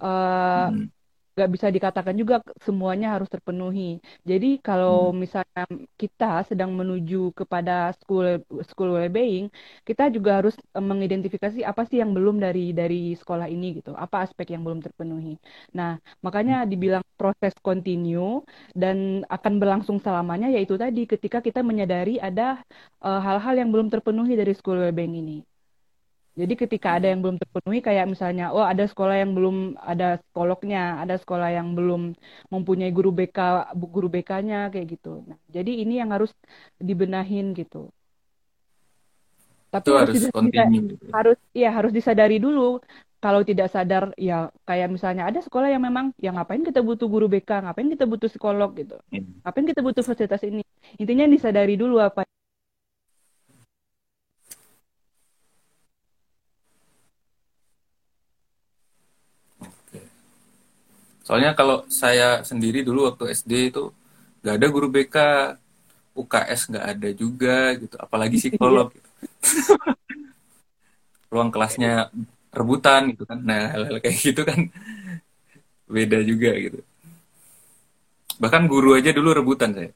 [0.00, 0.95] Uh, hmm
[1.36, 2.34] nggak bisa dikatakan juga
[2.66, 4.00] semuanya harus terpenuhi.
[4.30, 5.16] Jadi kalau hmm.
[5.22, 5.62] misalnya
[6.00, 8.24] kita sedang menuju kepada school
[8.68, 9.52] school well-being,
[9.88, 14.16] kita juga harus eh, mengidentifikasi apa sih yang belum dari dari sekolah ini gitu, apa
[14.24, 15.36] aspek yang belum terpenuhi.
[15.76, 16.68] Nah, makanya hmm.
[16.72, 18.40] dibilang proses continue
[18.72, 18.96] dan
[19.28, 22.64] akan berlangsung selamanya yaitu tadi ketika kita menyadari ada
[23.04, 25.55] eh, hal-hal uh, yang belum terpenuhi dari school well-being ini.
[26.36, 31.00] Jadi ketika ada yang belum terpenuhi kayak misalnya oh ada sekolah yang belum ada psikolognya,
[31.00, 32.12] ada sekolah yang belum
[32.52, 35.24] mempunyai guru BK guru BK-nya kayak gitu.
[35.24, 36.28] Nah, jadi ini yang harus
[36.76, 37.88] dibenahin gitu.
[39.72, 41.12] Tapi itu harus harus, gitu ya?
[41.16, 42.84] harus ya harus disadari dulu.
[43.16, 47.32] Kalau tidak sadar ya kayak misalnya ada sekolah yang memang yang ngapain kita butuh guru
[47.32, 49.00] BK, ngapain kita butuh psikolog gitu.
[49.08, 49.40] Hmm.
[49.40, 50.60] Ngapain kita butuh fasilitas ini.
[51.00, 52.28] Intinya disadari dulu apa
[61.26, 63.90] Soalnya kalau saya sendiri dulu waktu SD itu
[64.46, 65.16] nggak ada guru BK,
[66.14, 68.94] UKS nggak ada juga gitu, apalagi psikolog.
[68.94, 69.08] gitu.
[71.34, 72.14] Ruang kelasnya
[72.54, 73.42] rebutan gitu kan.
[73.42, 74.70] Nah hal-hal kayak gitu kan
[75.90, 76.78] beda juga gitu.
[78.38, 79.90] Bahkan guru aja dulu rebutan saya.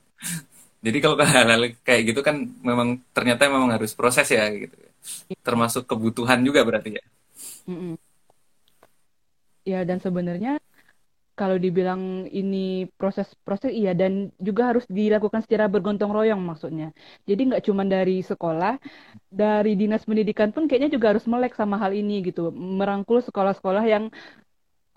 [0.83, 4.75] Jadi kalau hal-hal kayak gitu kan memang ternyata memang harus proses ya gitu.
[5.47, 7.05] Termasuk kebutuhan juga berarti ya.
[9.62, 10.59] Ya dan sebenarnya
[11.40, 12.03] kalau dibilang
[12.38, 12.57] ini
[13.00, 14.12] proses-proses iya dan
[14.48, 16.87] juga harus dilakukan secara bergontong royong maksudnya.
[17.29, 18.72] Jadi nggak cuma dari sekolah,
[19.40, 22.40] dari dinas pendidikan pun kayaknya juga harus melek sama hal ini gitu,
[22.81, 24.05] merangkul sekolah-sekolah yang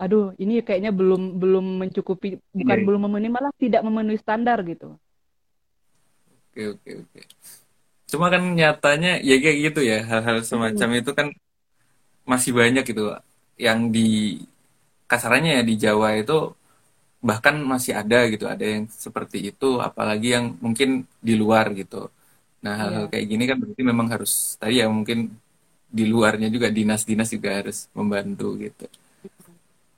[0.02, 2.28] aduh ini kayaknya belum belum mencukupi
[2.58, 2.86] bukan Iya.
[2.86, 4.86] belum memenuhi malah tidak memenuhi standar gitu.
[6.50, 7.20] Oke, oke, oke.
[8.10, 11.28] Cuma kan nyatanya ya kayak gitu ya, hal-hal Hmm, semacam itu kan
[12.24, 13.02] masih banyak gitu
[13.60, 14.00] yang di
[15.10, 16.54] kasarannya ya di Jawa itu
[17.24, 22.12] bahkan masih ada gitu, ada yang seperti itu, apalagi yang mungkin di luar gitu.
[22.64, 23.10] Nah, hal-hal Iya.
[23.12, 25.32] kayak gini kan berarti memang harus tadi ya mungkin
[25.88, 28.84] di luarnya juga dinas-dinas juga harus membantu gitu.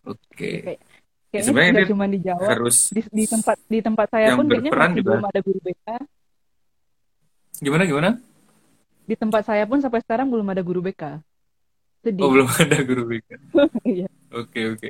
[0.07, 0.53] Oke.
[0.63, 0.81] kayak
[1.35, 4.71] Ya, sebenarnya dia cuma di Jawa, harus di di tempat di tempat saya pun kayaknya
[4.71, 5.87] berperan masih juga belum ada guru BK.
[7.61, 8.11] gimana gimana?
[9.05, 11.03] Di tempat saya pun sampai sekarang belum ada guru BK.
[12.23, 13.29] Oh, belum ada guru BK.
[13.87, 14.07] Iya.
[14.31, 14.89] Oke, oke.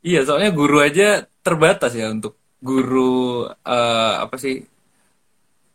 [0.00, 4.64] Iya, soalnya guru aja terbatas ya untuk guru eh, apa sih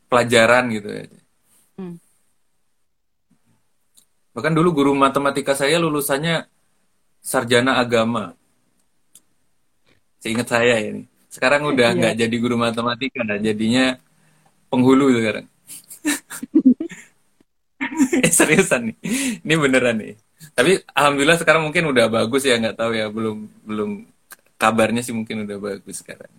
[0.09, 1.05] pelajaran gitu ya.
[1.77, 1.97] Hmm.
[4.33, 6.45] Bahkan dulu guru matematika saya lulusannya
[7.21, 8.33] sarjana agama.
[10.21, 11.03] Seingat saya ya ini.
[11.29, 11.97] Sekarang udah Iya.
[11.97, 13.97] nggak jadi guru matematika, nah jadinya
[14.71, 15.45] penghulu sekarang.
[18.23, 18.95] Eh, seriusan nih,
[19.45, 20.13] ini beneran nih.
[20.53, 23.89] Tapi alhamdulillah sekarang mungkin udah bagus ya, nggak tahu ya, belum belum
[24.55, 26.31] kabarnya sih mungkin udah bagus sekarang.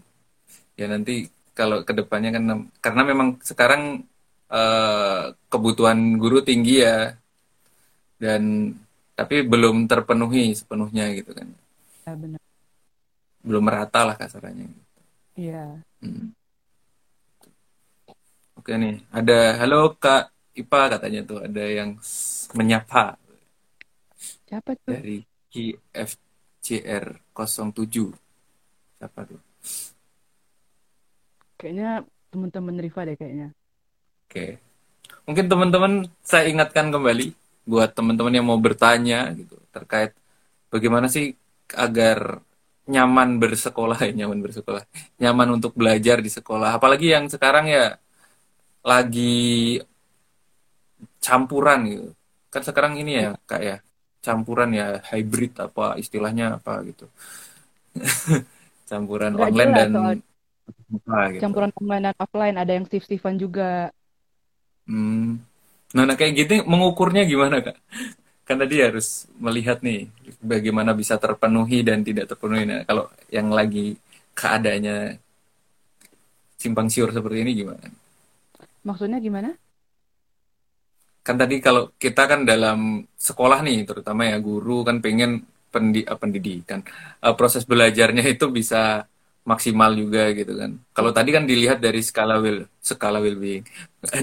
[0.76, 2.44] Ya nanti kalau ke depannya kan
[2.84, 4.04] karena memang sekarang
[4.52, 7.16] eh, kebutuhan guru tinggi ya
[8.16, 8.72] dan
[9.16, 11.48] tapi belum terpenuhi sepenuhnya gitu kan,
[12.04, 12.40] Ya, benar.
[13.40, 14.68] belum merata lah kasarannya.
[15.36, 15.80] Iya.
[16.04, 16.36] Hmm.
[18.56, 22.00] Oke nih, ada halo Kak Ipa katanya tuh ada yang
[22.56, 23.20] menyapa
[24.48, 24.96] Siapa tuh?
[24.96, 25.20] dari
[25.52, 27.04] KFCR
[27.36, 28.96] 07.
[28.96, 29.40] Siapa tuh?
[31.60, 33.48] Kayaknya teman-teman Riva deh kayaknya.
[34.28, 34.60] Oke.
[35.28, 35.92] Mungkin teman-teman
[36.24, 40.14] saya ingatkan kembali buat teman-teman yang mau bertanya gitu terkait
[40.70, 41.34] bagaimana sih
[41.74, 42.38] agar
[42.86, 44.86] nyaman bersekolah ya nyaman bersekolah,
[45.18, 46.78] nyaman untuk belajar di sekolah.
[46.78, 47.98] Apalagi yang sekarang ya
[48.86, 49.82] lagi
[51.26, 52.06] campuran gitu.
[52.52, 53.76] Kan sekarang ini ya Kak ya,
[54.26, 57.06] campuran ya hybrid apa istilahnya apa gitu.
[58.90, 59.90] Campuran Nggak online dan
[60.96, 61.42] apa gitu.
[61.42, 63.90] campuran online dan offline, ada yang shift-shiftan juga.
[64.86, 65.42] Hmm.
[65.94, 67.76] Nah, nah kayak gitu mengukurnya gimana Kak?
[68.46, 70.06] Kan tadi harus melihat nih
[70.38, 72.64] bagaimana bisa terpenuhi dan tidak terpenuhi.
[72.70, 73.98] Nah, kalau yang lagi
[74.38, 75.18] keadaannya
[76.62, 77.86] simpang siur seperti ini gimana?
[78.86, 79.50] Maksudnya gimana?
[81.26, 85.30] Kan tadi kalau kita kan dalam sekolah nih, terutama ya guru kan pengen
[85.72, 86.80] pendi, eh, pendidikan,
[87.24, 89.02] eh, proses belajarnya itu bisa
[89.50, 90.70] maksimal juga gitu kan.
[90.96, 93.64] Kalau tadi kan dilihat dari skala well, skala well-being,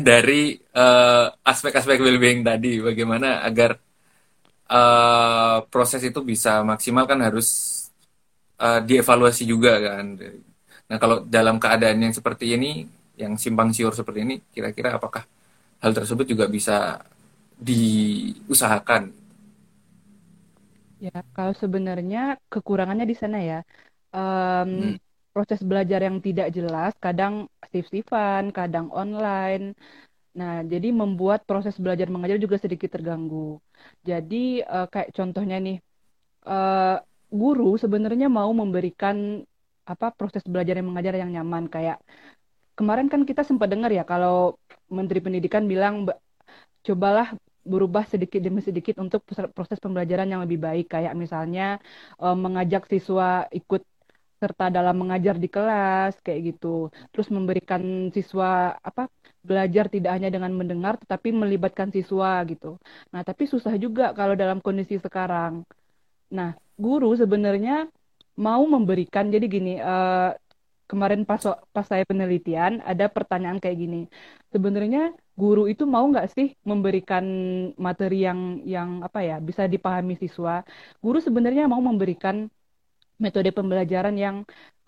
[0.09, 3.71] dari eh, aspek-aspek well-being tadi, bagaimana agar
[4.71, 7.47] eh, proses itu bisa maksimal kan harus
[8.61, 10.05] eh, dievaluasi juga kan.
[10.89, 12.85] Nah, kalau dalam keadaan yang seperti ini,
[13.17, 15.23] yang simpang siur seperti ini, kira-kira apakah
[15.83, 17.03] hal tersebut juga bisa
[17.59, 19.03] diusahakan?
[21.05, 22.17] Ya, kalau sebenarnya
[22.51, 23.55] kekurangannya di sana ya.
[24.15, 24.95] Em, Hmm.
[25.35, 27.33] proses belajar yang tidak jelas, kadang
[27.71, 29.63] shift-shiftan, kadang online.
[30.39, 33.59] Nah, jadi membuat proses belajar mengajar juga sedikit terganggu.
[34.09, 34.37] Jadi,
[34.73, 35.77] eh, kayak contohnya nih,
[36.51, 36.95] eh,
[37.41, 39.17] guru sebenarnya mau memberikan
[39.93, 41.65] apa proses belajar yang mengajar yang nyaman.
[41.75, 41.97] Kayak
[42.77, 44.57] kemarin kan kita sempat dengar ya kalau
[44.97, 46.19] Menteri Pendidikan bilang "Ba-
[46.87, 47.27] cobalah
[47.63, 50.85] berubah sedikit demi sedikit untuk pros- proses pembelajaran yang lebih baik.
[50.93, 51.63] Kayak misalnya
[52.23, 53.81] eh, mengajak siswa ikut
[54.43, 56.67] serta dalam mengajar di kelas kayak gitu.
[57.15, 57.81] Terus memberikan
[58.15, 59.07] siswa apa
[59.49, 62.75] belajar tidak hanya dengan mendengar tetapi melibatkan siswa gitu.
[63.15, 65.63] Nah, tapi susah juga kalau dalam kondisi sekarang.
[66.37, 66.49] Nah,
[66.83, 67.87] guru sebenarnya
[68.45, 70.29] mau memberikan jadi gini, eh,
[70.93, 71.41] kemarin pas
[71.73, 74.01] pas saya penelitian ada pertanyaan kayak gini.
[74.53, 77.25] Sebenarnya guru itu mau nggak sih memberikan
[77.85, 78.39] materi yang
[78.75, 80.61] yang apa ya bisa dipahami siswa?
[81.01, 82.35] Guru sebenarnya mau memberikan
[83.17, 84.35] metode pembelajaran yang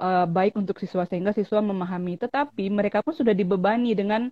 [0.05, 2.13] eh, baik untuk siswa sehingga siswa memahami.
[2.21, 4.29] Tetapi mereka pun sudah dibebani dengan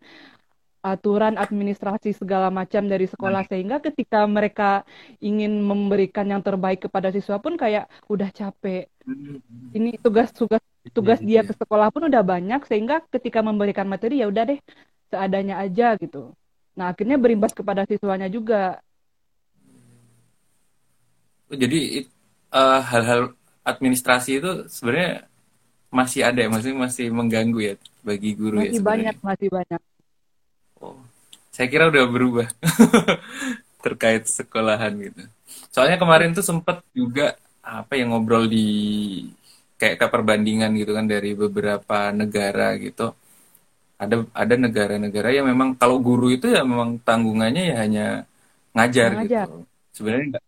[0.84, 4.84] aturan administrasi segala macam dari sekolah sehingga ketika mereka
[5.24, 8.92] ingin memberikan yang terbaik kepada siswa pun kayak udah capek.
[9.72, 10.60] Ini tugas-tugas
[10.92, 14.60] tugas dia ke sekolah pun udah banyak sehingga ketika memberikan materi ya udah deh
[15.08, 16.34] seadanya aja gitu.
[16.76, 18.82] Nah, akhirnya berimbas kepada siswanya juga.
[21.54, 22.14] Jadi it-
[22.54, 23.22] eh, hal-hal
[23.64, 25.30] administrasi itu sebenarnya
[25.94, 29.14] masih ada ya, masih masih mengganggu ya bagi guru ya Masih sebenarnya.
[29.14, 29.82] banyak, masih banyak.
[30.82, 30.98] Oh,
[31.54, 32.48] saya kira udah berubah
[33.84, 35.22] terkait sekolahan gitu.
[35.74, 38.66] Soalnya kemarin tuh sempet juga apa yang ngobrol di
[39.84, 43.12] kayak ke perbandingan gitu kan dari beberapa negara gitu.
[44.00, 48.06] Ada ada negara-negara yang memang kalau guru itu ya memang tanggungannya ya hanya
[48.72, 49.48] ngajar Mengajar.
[49.52, 49.60] gitu.
[49.92, 50.44] Sebenarnya nggak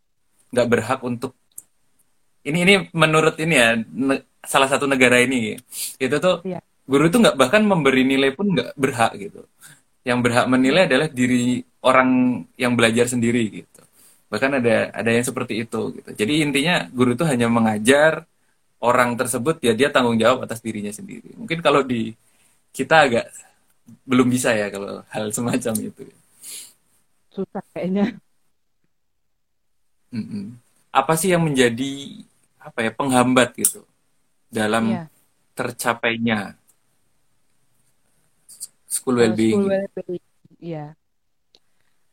[0.56, 1.32] nggak berhak untuk
[2.46, 5.58] ini ini menurut ini ya ne- salah satu negara ini
[5.98, 6.62] itu tuh Iya.
[6.86, 9.42] guru itu nggak bahkan memberi nilai pun nggak berhak gitu
[10.06, 12.10] yang berhak menilai adalah diri orang
[12.56, 13.82] yang belajar sendiri gitu
[14.30, 18.30] bahkan ada ada yang seperti itu gitu jadi intinya guru itu hanya mengajar
[18.84, 22.14] orang tersebut ya dia tanggung jawab atas dirinya sendiri mungkin kalau di
[22.76, 23.26] kita agak
[24.04, 26.04] belum bisa ya kalau hal semacam itu
[27.36, 28.16] Susah kayaknya.
[30.16, 30.56] Mm-mm.
[30.96, 32.24] apa sih yang menjadi
[32.56, 33.84] apa ya penghambat gitu
[34.48, 35.04] dalam Iya.
[35.52, 36.56] tercapainya
[38.88, 40.24] school Eh, well-being school well-being.
[40.64, 40.86] Iya.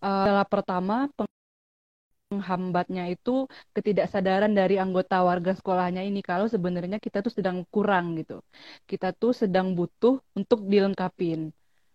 [0.03, 1.07] Eh, adalah pertama
[2.33, 3.31] penghambatnya itu
[3.77, 8.41] ketidaksadaran dari anggota warga sekolahnya ini kalau sebenarnya kita tuh sedang kurang gitu.
[8.91, 11.41] Kita tuh sedang butuh untuk dilengkapin.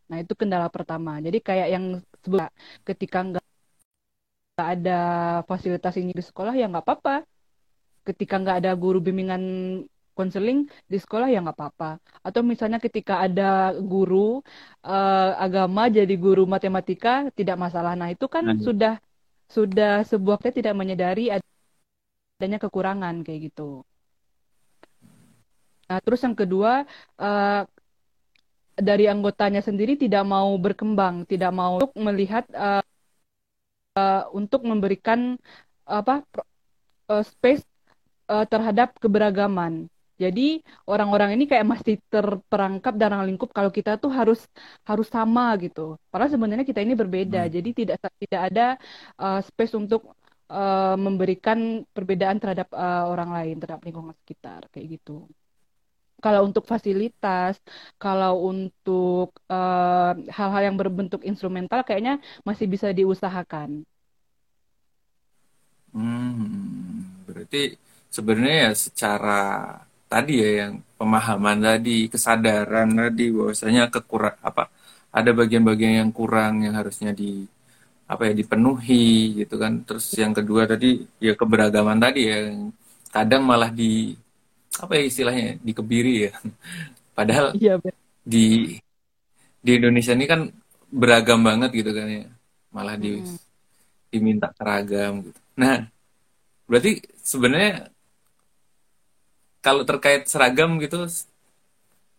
[0.09, 1.11] Nah, itu kendala pertama.
[1.25, 1.85] Jadi kayak yang
[2.23, 2.47] sebelum
[2.87, 3.45] ketika nggak
[4.57, 4.91] ada
[5.49, 7.11] fasilitas ini di sekolah ya nggak apa-apa.
[8.07, 9.43] Ketika nggak ada guru bimbingan
[10.17, 12.01] konseling di sekolah ya nggak apa-apa.
[12.25, 14.41] Atau misalnya ketika ada guru
[14.85, 17.93] eh, agama jadi guru matematika tidak masalah.
[17.99, 18.91] Nah, itu kan Nah, sudah
[19.47, 23.83] sudah sebuah kita tidak menyadari adanya kekurangan kayak gitu.
[25.87, 26.83] Nah, terus yang kedua
[27.19, 27.61] eh,
[28.77, 32.83] dari anggotanya sendiri tidak mau berkembang, tidak mau untuk melihat eh,
[34.33, 35.35] untuk memberikan
[35.87, 36.23] apa
[37.11, 37.63] eh, space
[38.31, 39.87] eh, terhadap keberagaman.
[40.23, 40.41] Jadi
[40.89, 44.39] orang-orang ini kayak masih terperangkap dalam lingkup kalau kita tuh harus
[44.89, 45.81] harus sama gitu.
[46.11, 47.45] Padahal sebenarnya kita ini berbeda.
[47.45, 47.53] hmm.
[47.55, 48.63] Jadi tidak tidak ada
[49.23, 50.01] eh, space untuk
[50.49, 55.29] eh, memberikan perbedaan terhadap eh, orang lain, terhadap lingkungan sekitar kayak gitu.
[56.17, 57.61] Kalau untuk fasilitas,
[58.01, 59.37] kalau untuk
[60.37, 63.85] hal-hal yang berbentuk instrumental kayaknya masih bisa diusahakan.
[65.93, 67.77] Hmm, berarti
[68.09, 69.41] sebenarnya ya secara
[70.11, 74.63] tadi ya yang pemahaman tadi, kesadaran tadi bahwasanya kekurang apa
[75.17, 77.45] ada bagian-bagian yang kurang yang harusnya di
[78.11, 79.03] apa ya dipenuhi
[79.43, 79.73] gitu kan.
[79.87, 80.87] Terus yang kedua tadi
[81.27, 82.59] ya keberagaman tadi ya yang
[83.15, 84.15] kadang malah di
[84.83, 86.33] apa ya istilahnya dikebiri ya.
[87.17, 87.97] Padahal Iya, benar.
[88.25, 88.77] di
[89.65, 90.41] di Indonesia ini kan
[91.01, 92.25] beragam banget gitu kan ya.
[92.75, 93.39] Malah di Mm-mm.
[94.11, 95.39] diminta seragam gitu.
[95.59, 95.75] Nah,
[96.69, 96.91] berarti
[97.21, 97.91] sebenarnya
[99.67, 101.03] kalau terkait seragam gitu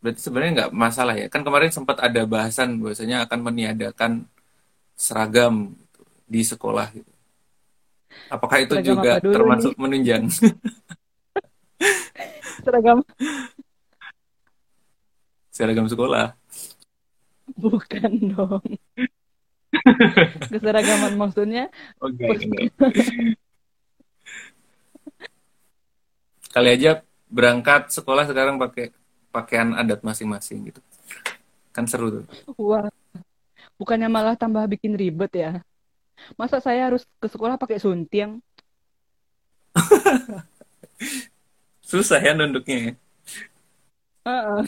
[0.05, 1.33] berarti sebenarnya nggak masalah ya.
[1.33, 4.13] Kan kemarin sempat ada bahasan bahwasanya akan meniadakan
[4.93, 7.09] seragam gitu di sekolah gitu.
[8.29, 9.37] Apakah itu Seragam juga apa dulu nih?
[9.41, 10.23] termasuk menunjang?
[12.69, 12.99] Seragam.
[15.49, 16.37] Seragam sekolah.
[17.57, 18.65] Bukan dong.
[20.53, 21.73] Keseragaman maksudnya?
[21.97, 22.69] Enggak enggak
[26.59, 28.93] kali aja berangkat sekolah sekarang pakai
[29.29, 30.81] pakaian adat masing-masing gitu
[31.71, 32.25] kan seru tuh
[32.57, 32.89] wah,
[33.79, 35.63] bukannya malah tambah bikin ribet ya.
[36.35, 38.43] Masa saya harus ke sekolah pakai suntiang?
[41.89, 42.93] susah ya nunduknya ya.
[44.27, 44.61] Heeh.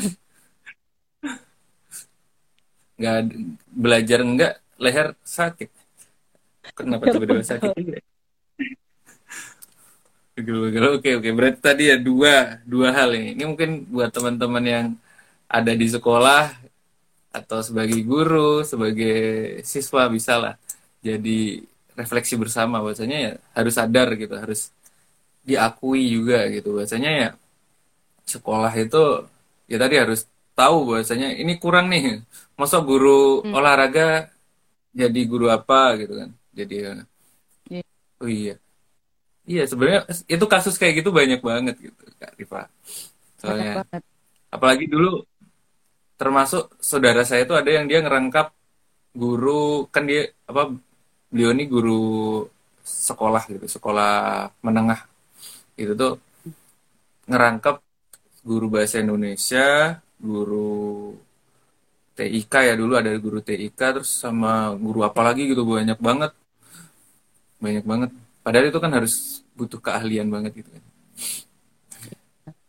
[3.00, 3.32] nggak
[3.72, 5.72] belajar enggak leher sakit
[6.76, 7.72] kenapa tiba-tiba sakit.
[10.96, 13.36] Oke oke berarti tadi ya dua dua hal ini.
[13.36, 14.86] Ini mungkin buat teman-teman yang
[15.50, 16.42] ada di sekolah
[17.30, 19.16] atau sebagai guru, sebagai
[19.62, 20.54] siswa bisa lah
[21.04, 21.62] jadi
[21.98, 24.60] refleksi bersama bahwasanya ya harus sadar gitu, harus
[25.48, 27.28] diakui juga gitu bahwasanya ya
[28.28, 29.02] sekolah itu
[29.70, 30.20] ya tadi harus
[30.58, 32.22] tahu bahwasanya ini kurang nih.
[32.60, 33.54] Masa guru Hmm.
[33.56, 34.28] olahraga
[34.92, 36.30] jadi guru apa gitu kan.
[36.54, 36.92] Jadi ya,
[37.70, 37.82] Iya,
[38.20, 38.54] oh iya.
[39.48, 42.68] Iya, sebenarnya itu kasus kayak gitu banyak banget gitu, Kak Rifa.
[43.40, 43.82] Soalnya,
[44.52, 45.24] apalagi dulu
[46.20, 48.52] termasuk saudara saya itu ada yang dia ngerangkap
[49.16, 50.70] guru, kan dia apa
[51.32, 52.44] beliau ini guru
[52.84, 55.08] sekolah gitu, sekolah menengah.
[55.74, 56.20] Itu tuh
[57.30, 57.80] ngerangkap
[58.44, 61.16] guru bahasa Indonesia, guru
[62.14, 66.32] TIK ya dulu ada guru TIK terus sama guru apa lagi gitu banyak banget,
[67.64, 68.10] banyak banget.
[68.40, 70.84] Padahal itu kan harus butuh keahlian banget gitu kan.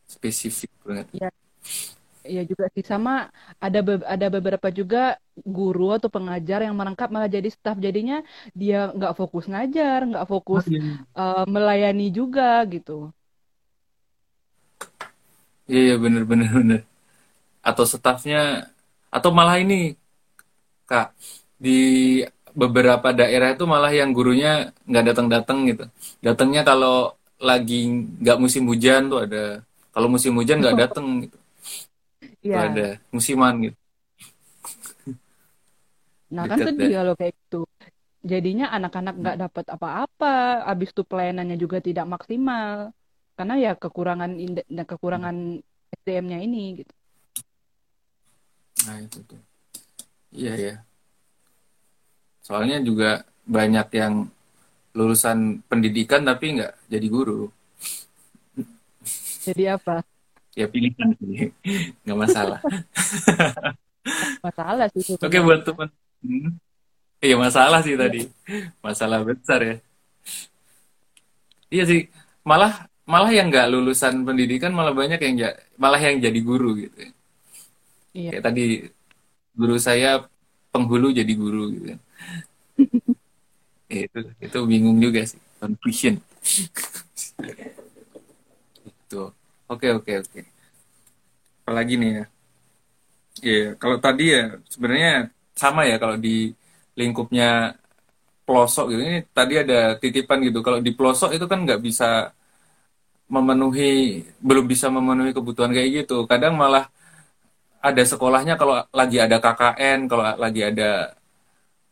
[0.06, 1.08] spesifik banget.
[1.18, 1.30] Ya
[2.22, 7.26] Iya juga sih sama ada be ada beberapa juga guru atau pengajar yang merangkap malah
[7.26, 8.22] jadi staf jadinya
[8.54, 10.70] dia nggak fokus ngajar nggak fokus
[11.18, 13.10] uh, melayani juga gitu.
[15.66, 16.82] Iya iya bener bener bener.
[17.66, 18.70] Atau stafnya
[19.10, 19.98] atau malah ini
[20.86, 21.18] kak
[21.58, 21.78] di
[22.56, 25.86] beberapa daerah itu malah yang gurunya nggak datang datang gitu
[26.26, 27.90] datangnya kalau lagi
[28.22, 31.38] nggak musim hujan tuh ada kalau musim hujan nggak datang gitu
[32.46, 32.58] Iya.
[32.66, 33.78] ada musiman gitu
[36.36, 37.58] Nah, kan sedih kalau kayak gitu.
[38.32, 40.28] Jadinya anak-anak nggak dapat apa-apa,
[40.70, 42.96] habis itu pelayanannya juga tidak maksimal.
[43.38, 44.32] Karena ya kekurangan
[44.76, 45.36] nah, kekurangan
[45.98, 46.94] SDM-nya ini gitu.
[48.86, 49.42] nah itu tuh
[50.34, 50.74] iya ya
[52.46, 53.10] soalnya juga
[53.48, 54.14] banyak yang
[54.98, 57.48] lulusan pendidikan tapi nggak jadi guru
[59.46, 60.04] Jadi apa?
[60.60, 61.48] ya pilihan sih
[62.04, 62.60] nggak masalah
[64.46, 65.46] Masalah sih oke sebenarnya.
[65.46, 65.90] buat teman
[66.26, 66.50] hmm.
[67.26, 68.20] iya masalah sih tadi
[68.86, 69.76] masalah besar ya
[71.74, 72.00] iya sih
[72.50, 72.72] malah
[73.12, 75.36] malah yang nggak lulusan pendidikan malah banyak yang
[75.84, 76.98] malah yang jadi guru gitu
[78.14, 78.30] Iya.
[78.30, 78.62] kayak tadi
[79.60, 80.08] guru saya
[80.74, 81.94] penghulu jadi guru gitu
[83.92, 86.16] Ya, itu itu bingung juga sih confusion
[88.88, 89.22] itu
[89.72, 90.40] oke oke oke
[91.62, 92.24] apalagi nih ya
[93.46, 94.42] Iya, kalau tadi ya
[94.74, 95.10] sebenarnya
[95.62, 96.30] sama ya kalau di
[97.00, 97.74] lingkupnya
[98.46, 99.02] pelosok gitu.
[99.08, 100.60] Ini tadi ada titipan gitu.
[100.66, 102.06] Kalau di pelosok itu kan nggak bisa
[103.32, 106.28] memenuhi, belum bisa memenuhi kebutuhan kayak gitu.
[106.28, 106.92] Kadang malah
[107.88, 110.90] ada sekolahnya kalau lagi ada KKN, kalau lagi ada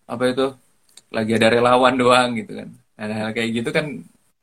[0.09, 0.45] apa itu,
[1.15, 2.69] lagi ada relawan doang gitu kan.
[2.99, 3.85] Nah, hal kayak gitu kan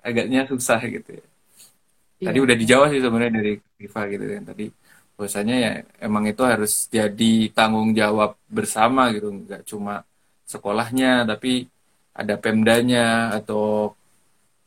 [0.09, 1.24] agaknya susah gitu ya.
[2.24, 2.44] Tadi Iya.
[2.47, 4.64] udah dijawab sih sebenarnya dari Riva gitu kan tadi
[5.16, 5.70] bahwasanya ya
[6.07, 9.92] emang itu harus jadi tanggung jawab bersama gitu nggak cuma
[10.53, 11.68] sekolahnya tapi
[12.20, 13.92] ada pemdanya atau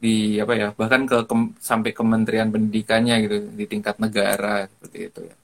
[0.04, 5.20] di apa ya bahkan ke kem- sampai kementerian pendidikannya gitu di tingkat negara seperti itu
[5.30, 5.36] ya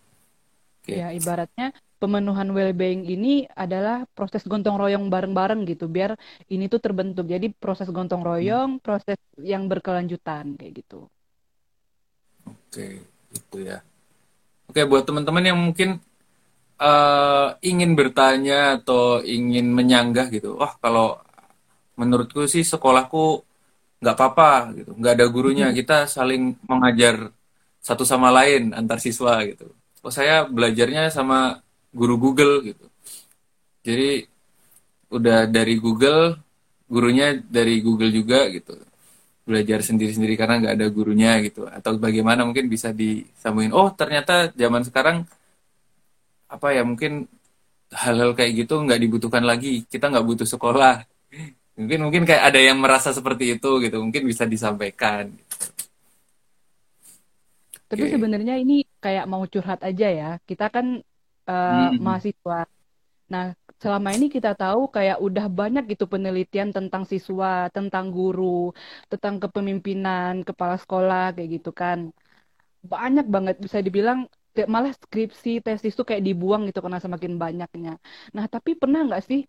[0.85, 0.97] oke.
[0.99, 1.65] Ya, ibaratnya
[2.01, 3.27] pemenuhan well-being ini
[3.63, 6.11] adalah proses gotong royong bareng-bareng gitu, biar
[6.53, 7.25] ini tuh terbentuk.
[7.33, 9.17] Jadi proses gotong Hmm, royong, proses
[9.51, 10.95] yang berkelanjutan kayak gitu.
[12.49, 12.85] oke
[13.37, 13.77] itu ya.
[14.69, 15.89] Oke buat teman-teman yang mungkin
[16.81, 21.19] eh, ingin bertanya atau ingin menyanggah gitu wah kalau
[21.99, 23.17] menurutku sih sekolahku
[24.01, 24.91] nggak apa-apa gitu.
[24.99, 25.67] Nggak ada gurunya.
[25.79, 27.15] Kita saling mengajar
[27.87, 29.65] satu sama lain antar siswa gitu
[30.05, 31.57] oh saya belajarnya sama
[31.89, 32.85] guru Google gitu.
[33.81, 34.29] Jadi
[35.09, 36.37] udah dari Google
[36.85, 38.77] gurunya dari Google juga gitu.
[39.45, 41.65] Belajar sendiri-sendiri karena nggak ada gurunya gitu.
[41.65, 43.73] Atau bagaimana mungkin bisa disambungin.
[43.73, 45.25] Oh ternyata zaman sekarang
[46.45, 47.25] apa ya mungkin
[47.89, 49.89] hal-hal kayak gitu nggak dibutuhkan lagi.
[49.89, 51.01] Kita nggak butuh sekolah.
[51.75, 53.99] Mungkin mungkin kayak ada yang merasa seperti itu gitu.
[53.99, 55.27] Mungkin bisa disampaikan
[57.95, 58.73] Tapi oke sebenarnya ini
[59.03, 60.25] kayak mau curhat aja ya.
[60.49, 60.85] Kita kan
[61.49, 62.05] eh, Mm-mm.
[62.05, 62.55] mahasiswa.
[63.33, 63.45] Nah,
[63.83, 68.43] selama ini kita tahu kayak udah banyak gitu penelitian tentang siswa, tentang guru,
[69.11, 71.99] tentang kepemimpinan, kepala sekolah kayak gitu kan.
[72.91, 74.19] Banyak banget bisa dibilang
[74.75, 77.91] malah skripsi, tesis tuh kayak dibuang gitu karena semakin banyaknya.
[78.35, 79.39] Nah, tapi pernah nggak sih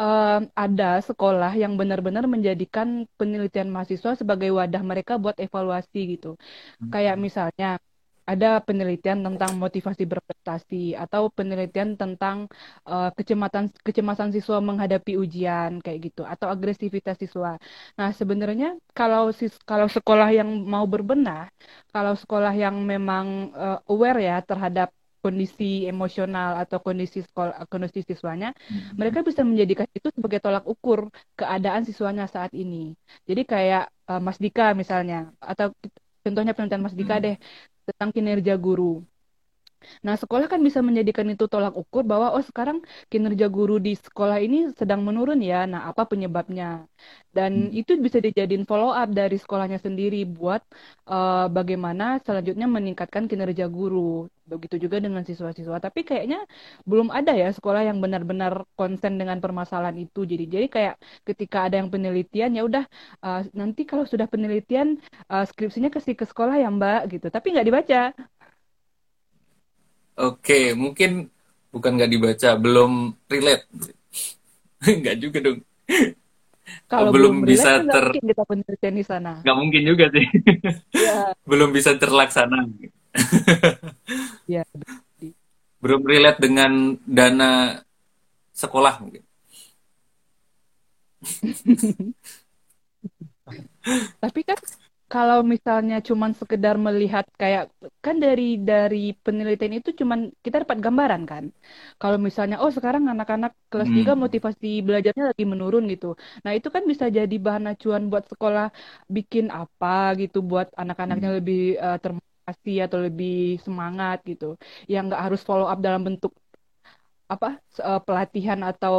[0.00, 2.88] em, ada sekolah yang benar-benar menjadikan
[3.18, 6.28] penelitian mahasiswa sebagai wadah mereka buat evaluasi gitu?
[6.92, 7.66] Kayak misalnya
[8.24, 12.36] ada penelitian tentang motivasi berprestasi atau penelitian tentang
[12.88, 17.60] eh, kecemasan kecemasan siswa menghadapi ujian kayak gitu atau agresivitas siswa.
[18.00, 18.66] Nah, sebenarnya
[18.98, 21.52] kalau sis kalau sekolah yang mau berbenah,
[21.92, 23.26] kalau sekolah yang memang
[23.62, 24.88] eh, aware ya terhadap
[25.24, 28.48] kondisi emosional atau kondisi sekolah kondisi siswanya,
[29.00, 31.00] mereka bisa menjadikan itu sebagai tolak ukur
[31.38, 32.76] keadaan siswanya saat ini.
[33.28, 35.16] Jadi kayak eh, Mas Dika misalnya
[35.50, 35.66] atau
[36.24, 37.34] contohnya penelitian Mas Dika deh
[37.88, 38.84] tentang kinerja guru.
[40.06, 42.78] Nah, sekolah kan bisa menjadikan itu tolak ukur bahwa oh sekarang
[43.12, 45.56] kinerja guru di sekolah ini sedang menurun ya.
[45.72, 46.64] Nah, apa penyebabnya?
[47.36, 50.62] Dan itu bisa dijadiin follow up dari sekolahnya sendiri buat
[51.10, 54.28] eh, bagaimana selanjutnya meningkatkan kinerja guru.
[54.50, 55.76] Begitu juga dengan siswa-siswa.
[55.86, 56.38] Tapi kayaknya
[56.88, 60.20] belum ada ya sekolah yang benar-benar konsen dengan permasalahan itu.
[60.30, 60.94] Jadi jadi kayak
[61.28, 62.84] ketika ada yang penelitian ya udah
[63.24, 64.88] eh, nanti kalau sudah penelitian
[65.32, 67.26] eh, skripsinya kasih ke sekolah ya Mbak gitu.
[67.34, 67.98] Tapi nggak dibaca.
[70.18, 71.10] oke mungkin
[71.74, 72.92] bukan nggak dibaca belum
[73.30, 73.66] relate
[75.00, 75.58] nggak juga dong
[76.90, 79.30] Kalau belum belum relate bisa nggak ter mungkin kita penelitian di sana.
[79.42, 80.24] nggak mungkin juga sih
[80.96, 82.64] Ya, belum bisa terlaksana
[84.46, 84.64] Ya,
[85.82, 86.72] Belum relate dengan
[87.06, 87.78] dana
[88.54, 89.22] sekolah mungkin.
[94.22, 94.58] Tapi kan
[95.12, 97.62] kalau misalnya cuman sekedar melihat kayak
[98.04, 101.44] kan dari dari penelitian itu cuman kita dapat gambaran kan.
[102.00, 104.22] Kalau misalnya oh sekarang anak-anak kelas 3 Hmm.
[104.24, 106.06] motivasi belajarnya lagi menurun gitu.
[106.44, 108.64] Nah, itu kan bisa jadi bahan acuan buat sekolah
[109.16, 109.86] bikin apa
[110.20, 111.38] gitu buat anak-anaknya Hmm.
[111.38, 112.33] lebih eh, termotivasi
[112.86, 114.44] atau lebih semangat gitu.
[114.92, 116.32] Yang nggak harus follow up dalam bentuk
[117.34, 117.48] apa
[117.80, 118.96] eh, pelatihan atau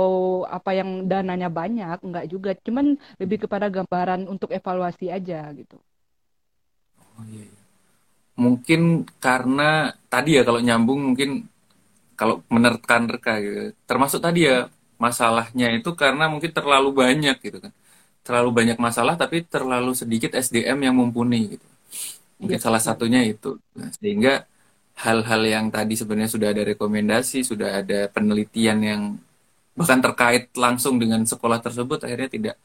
[0.58, 2.50] apa yang dananya banyak, nggak juga.
[2.66, 2.86] Cuman
[3.22, 5.78] lebih kepada gambaran untuk evaluasi aja gitu.
[7.16, 7.62] Oh, iya, iya.
[8.36, 8.82] Mungkin
[9.24, 11.48] karena tadi ya kalau nyambung mungkin
[12.20, 13.60] kalau menerka-nerka gitu.
[13.90, 14.68] Termasuk tadi ya
[15.00, 17.74] masalahnya itu karena mungkin terlalu banyak gitu kan.
[18.26, 21.68] Terlalu banyak masalah tapi terlalu sedikit SDM yang mumpuni gitu.
[22.44, 22.88] Iya, Mungkin salah betul.
[22.88, 23.48] satunya itu.
[23.80, 24.32] Nah, sehingga
[25.04, 29.02] hal-hal yang tadi sebenarnya sudah ada rekomendasi, sudah ada penelitian yang
[29.80, 32.56] bahkan terkait langsung dengan sekolah tersebut akhirnya tidak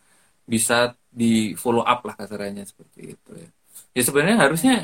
[0.47, 3.49] bisa di follow up lah kasarannya seperti itu ya.
[3.97, 4.75] Ya sebenarnya harusnya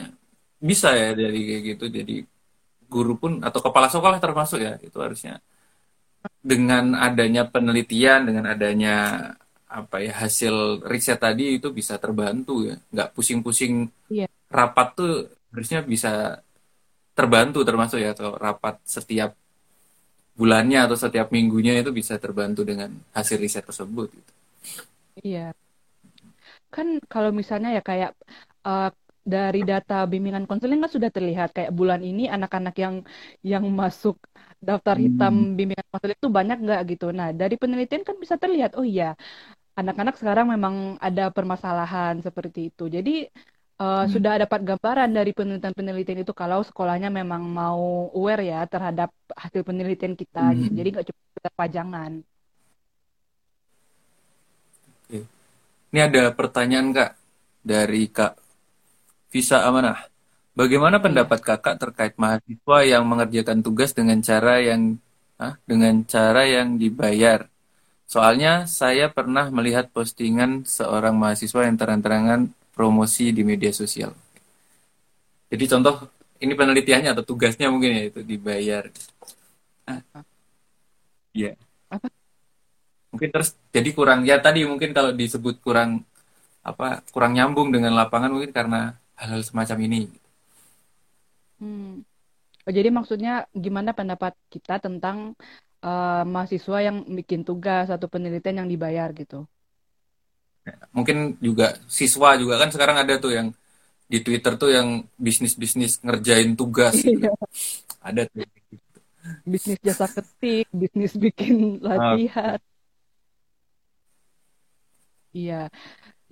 [0.60, 2.14] bisa ya dari kayak gitu jadi
[2.92, 5.40] guru pun atau kepala sekolah termasuk ya itu harusnya
[6.42, 8.94] dengan adanya penelitian dengan adanya
[9.66, 15.10] apa ya hasil riset tadi itu bisa terbantu ya nggak pusing-pusing Iya, rapat tuh
[15.52, 16.08] harusnya bisa
[17.16, 19.30] terbantu termasuk ya atau rapat setiap
[20.38, 24.32] bulannya atau setiap minggunya itu bisa terbantu dengan hasil riset tersebut gitu.
[25.24, 25.54] iya.
[26.74, 28.10] Kan kalau misalnya ya kayak
[28.66, 28.84] eh,
[29.32, 32.94] dari data bimbingan konseling kan sudah terlihat kayak bulan ini anak-anak yang
[33.50, 34.14] yang masuk
[34.68, 35.46] daftar hitam Hmm.
[35.58, 37.04] bimbingan konseling itu banyak nggak gitu.
[37.18, 39.04] Nah, dari penelitian kan bisa terlihat, oh iya,
[39.80, 40.74] anak-anak sekarang memang
[41.06, 42.82] ada permasalahan seperti itu.
[42.96, 43.10] Jadi
[43.82, 44.10] eh, Hmm.
[44.14, 49.10] sudah dapat gambaran dari penelitian-penelitian itu kalau sekolahnya memang mau aware ya terhadap
[49.42, 50.70] hasil penelitian kita gitu.
[50.72, 50.78] Hmm.
[50.78, 52.12] Jadi nggak cuma sekedar pajangan.
[55.06, 55.18] Oke.
[55.92, 57.10] Ini ada pertanyaan Kak
[57.62, 58.32] dari Kak
[59.32, 59.98] Visa Amanah.
[60.56, 64.96] Bagaimana pendapat Kakak terkait mahasiswa yang mengerjakan tugas dengan cara yang
[65.38, 67.40] ah, dengan cara yang dibayar?
[68.08, 72.40] Soalnya saya pernah melihat postingan seorang mahasiswa yang terang-terangan
[72.76, 74.12] promosi di media sosial.
[75.52, 75.94] Jadi contoh
[76.44, 78.84] ini penelitiannya atau tugasnya mungkin ya itu dibayar.
[79.88, 80.02] Ah,
[81.36, 81.52] Iya.
[81.94, 82.08] Apa?
[83.12, 85.90] Mungkin terus jadi kurang ya tadi mungkin kalau disebut kurang
[86.70, 90.00] apa kurang nyambung dengan lapangan mungkin karena hal-hal semacam ini.
[91.60, 92.04] Hmm.
[92.66, 93.30] Oh, jadi maksudnya
[93.64, 95.18] gimana pendapat kita tentang
[95.86, 99.36] eh, mahasiswa yang bikin tugas atau penelitian yang dibayar gitu?
[100.96, 101.64] Mungkin juga
[101.98, 103.48] siswa juga kan sekarang ada tuh yang
[104.12, 104.88] di Twitter tuh yang
[105.26, 107.30] bisnis-bisnis ngerjain tugas gitu Iya.
[108.08, 108.46] Ada tuh.
[109.52, 111.86] Bisnis jasa ketik, bisnis bikin Oke.
[111.88, 112.58] latihan.
[115.38, 115.54] Iya,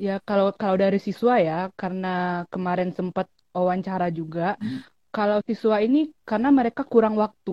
[0.05, 2.09] ya kalau kalau dari siswa ya, karena
[2.53, 3.27] kemarin sempat
[3.59, 4.43] wawancara juga,
[5.15, 5.99] kalau siswa ini
[6.31, 7.53] karena mereka kurang waktu.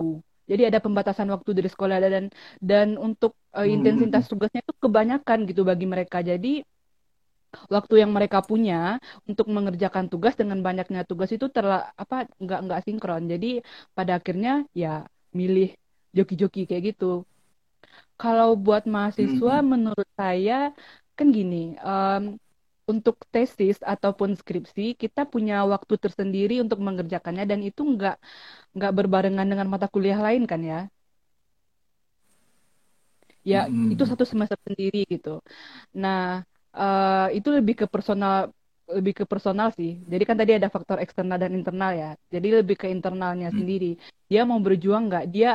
[0.50, 2.26] Jadi ada pembatasan waktu dari sekolah dan
[2.70, 4.30] dan untuk eh, intensitas Hmm.
[4.32, 6.18] tugasnya itu kebanyakan gitu bagi mereka.
[6.30, 6.48] Jadi
[7.74, 8.74] waktu yang mereka punya
[9.30, 13.22] untuk mengerjakan tugas dengan banyaknya tugas itu terla apa nggak nggak sinkron.
[13.32, 13.46] Jadi
[13.96, 14.50] pada akhirnya
[14.82, 14.88] ya
[15.38, 15.68] milih
[16.16, 17.04] joki-joki kayak gitu.
[18.20, 19.68] Kalau buat mahasiswa, Hmm.
[19.72, 20.54] menurut saya
[21.18, 22.22] kan gini, em,
[22.92, 28.14] untuk tesis ataupun skripsi kita punya waktu tersendiri untuk mengerjakannya dan itu nggak
[28.76, 30.76] nggak berbarengan dengan mata kuliah lain kan ya.
[33.50, 33.56] Ya
[33.92, 34.10] itu Hmm.
[34.10, 35.28] satu semester sendiri gitu.
[36.02, 36.18] Nah,
[36.80, 38.34] eh, itu lebih ke personal
[38.96, 39.90] lebih ke personal sih.
[40.12, 42.08] Jadi kan tadi ada faktor eksternal dan internal ya.
[42.34, 43.58] Jadi lebih ke internalnya Hmm.
[43.58, 43.86] sendiri.
[44.30, 45.24] Dia mau berjuang nggak?
[45.34, 45.48] Dia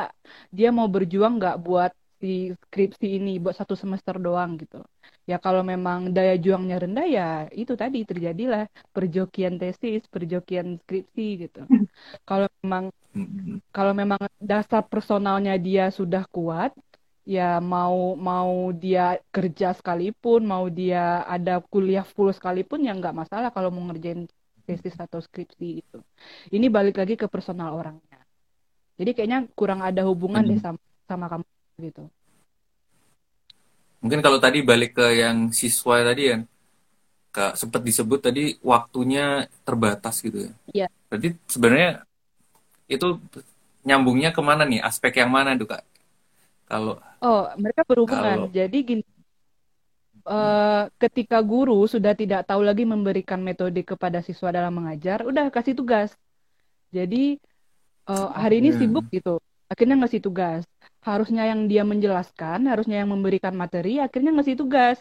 [0.56, 2.28] dia mau berjuang nggak buat si
[2.62, 4.76] skripsi ini buat satu semester doang gitu.
[5.30, 7.22] Ya kalau memang daya juangnya rendah ya
[7.60, 8.62] itu tadi terjadilah
[8.94, 11.58] perjokian tesis, perjokian skripsi gitu.
[12.28, 13.58] Kalau memang Hmm.
[13.76, 16.70] kalau memang dasar personalnya dia sudah kuat,
[17.34, 17.42] ya
[17.74, 17.98] mau
[18.28, 18.52] mau
[18.82, 19.02] dia
[19.34, 20.98] kerja sekalipun, mau dia
[21.34, 24.20] ada kuliah full sekalipun ya nggak masalah kalau mau ngerjain
[24.66, 25.98] tesis atau skripsi gitu.
[26.56, 28.18] Ini balik lagi ke personal orangnya.
[29.00, 30.64] Jadi kayaknya kurang ada hubungan deh Hmm.
[30.64, 31.46] sama sama kamu
[31.88, 32.02] gitu.
[34.02, 36.36] Mungkin kalau tadi balik ke yang siswa tadi ya,
[37.34, 40.52] Kak, sempat disebut tadi waktunya terbatas gitu ya.
[40.74, 40.88] Iya.
[41.08, 41.90] Berarti sebenarnya
[42.90, 43.06] itu
[43.88, 44.80] nyambungnya ke mana nih?
[44.84, 45.82] Aspek yang mana tuh Kak?
[46.68, 48.46] Kalau Oh, mereka berhubungan.
[48.46, 49.04] kalau Jadi gini,
[50.22, 55.74] eh, ketika guru sudah tidak tahu lagi memberikan metode kepada siswa dalam mengajar, udah kasih
[55.74, 56.14] tugas.
[56.94, 57.36] Jadi
[58.08, 59.36] uh, hari ini sibuk gitu,
[59.68, 60.64] akhirnya ngasih tugas.
[61.04, 64.96] Harusnya yang dia menjelaskan, harusnya yang memberikan materi, akhirnya ngasih tugas.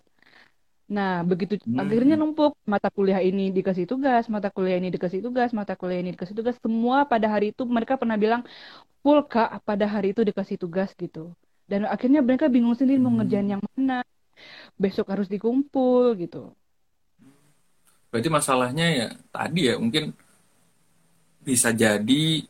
[0.88, 1.80] Nah, begitu hmm.
[1.84, 6.11] akhirnya numpuk mata kuliah ini dikasih tugas, mata kuliah ini dikasih tugas, mata kuliah ini
[6.15, 6.55] dikasih tugas.
[6.59, 8.43] Semua pada hari itu mereka pernah bilang
[9.03, 11.32] full kak pada hari itu dikasih tugas gitu.
[11.68, 13.05] Dan akhirnya mereka bingung sendiri hmm.
[13.05, 14.01] mau ngerjain yang mana.
[14.80, 16.55] Besok harus dikumpul gitu.
[18.07, 20.15] Berarti masalahnya ya tadi ya mungkin
[21.43, 22.43] bisa jadi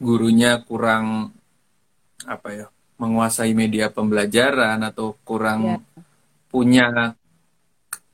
[0.00, 1.36] gurunya kurang
[2.24, 2.66] apa ya
[3.00, 5.76] menguasai media pembelajaran atau kurang ya.
[6.48, 6.86] punya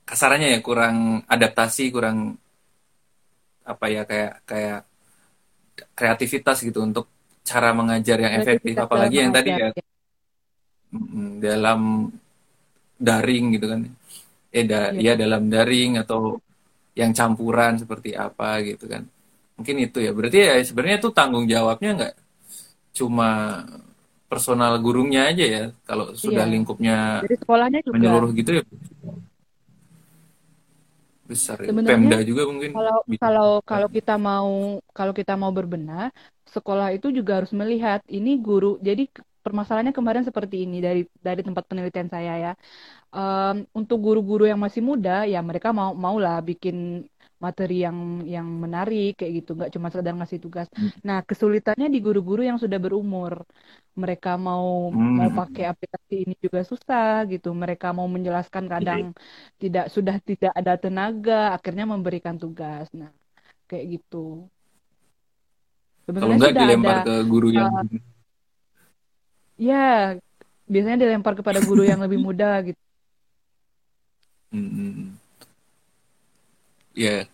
[0.06, 2.38] kasarannya ya kurang adaptasi kurang
[3.66, 4.80] apa ya kayak kayak
[5.98, 7.10] kreativitas gitu untuk
[7.42, 9.84] cara mengajar yang efektif apalagi yang tadi ya, ya
[11.40, 12.10] dalam
[12.96, 13.80] daring gitu kan
[14.52, 15.12] eh da, ya.
[15.12, 16.40] ya dalam daring atau
[16.96, 19.04] yang campuran seperti apa gitu kan
[19.56, 22.14] mungkin itu ya berarti ya sebenarnya itu tanggung jawabnya nggak
[22.96, 23.28] cuma
[24.26, 26.52] personal gurunya aja ya kalau sudah iya.
[26.52, 27.94] lingkupnya Jadi sekolahnya juga.
[27.94, 28.62] menyeluruh gitu ya
[31.26, 31.68] besar ya.
[31.70, 33.20] Sebenarnya Pemda juga mungkin kalau bisa.
[33.22, 34.50] kalau kalau kita mau
[34.94, 36.14] kalau kita mau berbenah
[36.46, 39.10] sekolah itu juga harus melihat ini guru jadi
[39.46, 42.52] permasalahannya kemarin seperti ini dari dari tempat penelitian saya ya
[43.14, 49.20] um, untuk guru-guru yang masih muda ya mereka mau maulah bikin materi yang yang menarik
[49.20, 51.04] kayak gitu nggak cuma sekedar ngasih tugas hmm.
[51.04, 53.44] nah kesulitannya di guru-guru yang sudah berumur
[53.92, 55.14] mereka mau hmm.
[55.20, 58.72] mau pakai aplikasi ini juga susah gitu mereka mau menjelaskan iya.
[58.72, 59.16] kadang hmm.
[59.60, 63.12] tidak sudah tidak ada tenaga akhirnya memberikan tugas nah
[63.68, 64.48] kayak gitu
[66.08, 67.84] sebenarnya sudah dilempar ada, ke guru yang uh,
[69.56, 70.16] ya
[70.68, 72.80] biasanya dilempar kepada guru yang lebih muda gitu
[74.52, 74.70] hmm.
[74.70, 75.26] hmm.
[76.96, 77.28] Iya.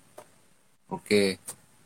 [0.90, 1.38] Oke.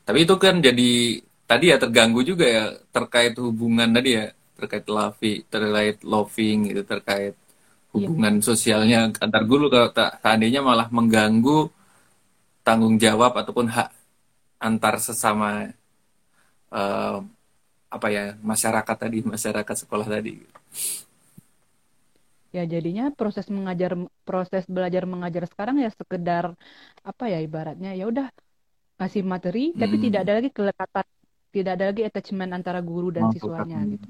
[0.06, 4.24] Tapi itu kan jadi tadi ya terganggu juga ya terkait hubungan tadi ya,
[4.58, 7.92] terkait lovi, terkait loving gitu, terkait iya.
[7.92, 8.42] hubungan ya.
[8.42, 11.68] sosialnya antar guru kalau tak seandainya malah mengganggu
[12.66, 13.88] tanggung jawab ataupun hak
[14.58, 15.70] antar sesama
[16.72, 17.22] uh,
[17.96, 20.44] apa ya masyarakat tadi masyarakat sekolah tadi.
[22.54, 26.56] Ya jadinya proses mengajar proses belajar mengajar sekarang ya sekedar
[27.04, 28.32] apa ya ibaratnya ya udah
[28.96, 29.80] ngasih materi hmm.
[29.80, 31.06] tapi tidak ada lagi kelekatan
[31.52, 33.90] tidak ada lagi attachment antara guru dan oh, siswanya hmm.
[33.96, 34.08] gitu.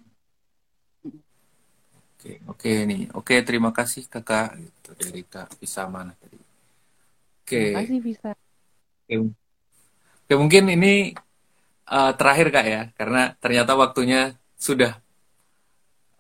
[2.17, 3.03] Oke oke nih.
[3.15, 4.59] Oke terima kasih kakak.
[4.59, 6.39] Gitu dari kak bisa mana tadi.
[7.43, 7.63] Oke.
[7.71, 8.31] Terima kasih bisa
[9.07, 9.15] oke,
[10.27, 11.15] oke mungkin ini
[11.91, 14.99] uh, terakhir kak ya karena ternyata waktunya sudah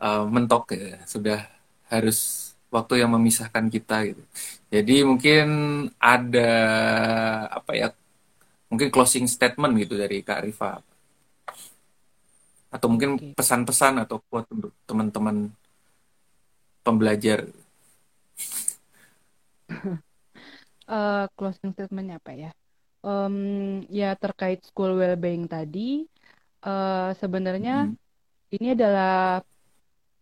[0.00, 1.40] uh, mentok ya sudah
[1.86, 4.22] harus waktu yang memisahkan kita gitu.
[4.68, 5.46] Jadi mungkin
[5.96, 6.52] ada
[7.48, 7.88] apa ya?
[8.66, 10.82] Mungkin closing statement gitu dari Kak Rifa.
[12.74, 15.54] Atau mungkin pesan-pesan atau quote untuk teman-teman
[16.82, 17.46] pembelajar.
[20.90, 22.50] uh, closing statementnya apa ya?
[23.06, 23.36] Um,
[23.86, 26.10] ya terkait school well-being tadi,
[26.66, 27.94] uh, sebenarnya hmm.
[28.58, 29.38] ini adalah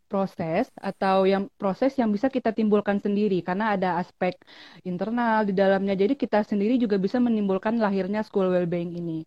[0.05, 4.37] proses atau yang proses yang bisa kita timbulkan sendiri karena ada aspek
[4.85, 5.95] internal di dalamnya.
[5.97, 9.25] Jadi kita sendiri juga bisa menimbulkan lahirnya school well-being ini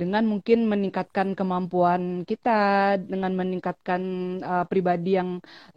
[0.00, 2.50] dengan mungkin meningkatkan kemampuan kita,
[3.12, 4.02] dengan meningkatkan
[4.44, 5.30] uh, pribadi yang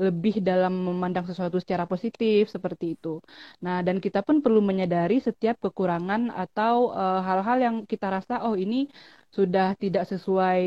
[0.04, 3.24] lebih dalam memandang sesuatu secara positif seperti itu.
[3.66, 8.34] Nah, dan kita pun perlu menyadari setiap kekurangan atau uh, hal-hal uh, yang kita rasa
[8.48, 8.92] oh ini
[9.38, 10.64] sudah tidak sesuai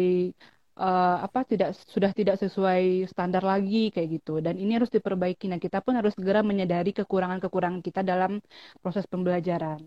[0.78, 2.82] uh, apa tidak sudah tidak sesuai
[3.12, 4.40] standar lagi kayak gitu.
[4.44, 5.44] Dan ini harus diperbaiki.
[5.52, 8.40] Nah kita pun harus segera menyadari kekurangan-kekurangan kita dalam
[8.82, 9.80] proses pembelajaran.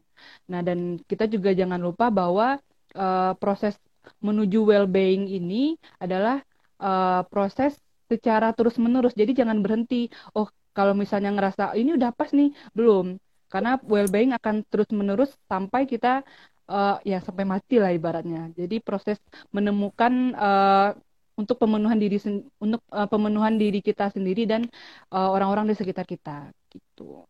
[0.51, 2.61] Nah dan kita juga jangan lupa bahwa
[2.95, 3.75] uh, proses
[4.23, 6.41] menuju well-being ini adalah
[6.81, 12.51] uh, proses secara terus-menerus jadi jangan berhenti oh kalau misalnya ngerasa ini udah pas nih
[12.75, 13.17] belum
[13.49, 16.25] karena well-being akan terus-menerus sampai kita
[16.69, 18.51] uh, ya sampai mati lah ibaratnya.
[18.53, 19.21] Jadi proses
[19.53, 20.89] menemukan uh,
[21.35, 22.19] untuk pemenuhan diri
[22.59, 24.67] untuk uh, pemenuhan diri kita sendiri dan
[25.11, 27.23] orang-orang uh, di sekitar kita gitu.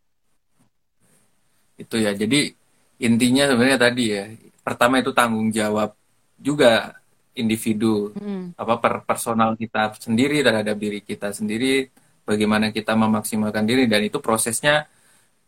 [1.75, 2.15] Itu ya.
[2.15, 2.53] Jadi
[2.99, 4.23] intinya sebenarnya tadi ya.
[4.65, 5.93] Pertama itu tanggung jawab
[6.39, 6.95] juga
[7.35, 8.55] individu hmm.
[8.55, 11.91] apa per personal kita sendiri terhadap diri kita sendiri
[12.23, 14.87] bagaimana kita memaksimalkan diri dan itu prosesnya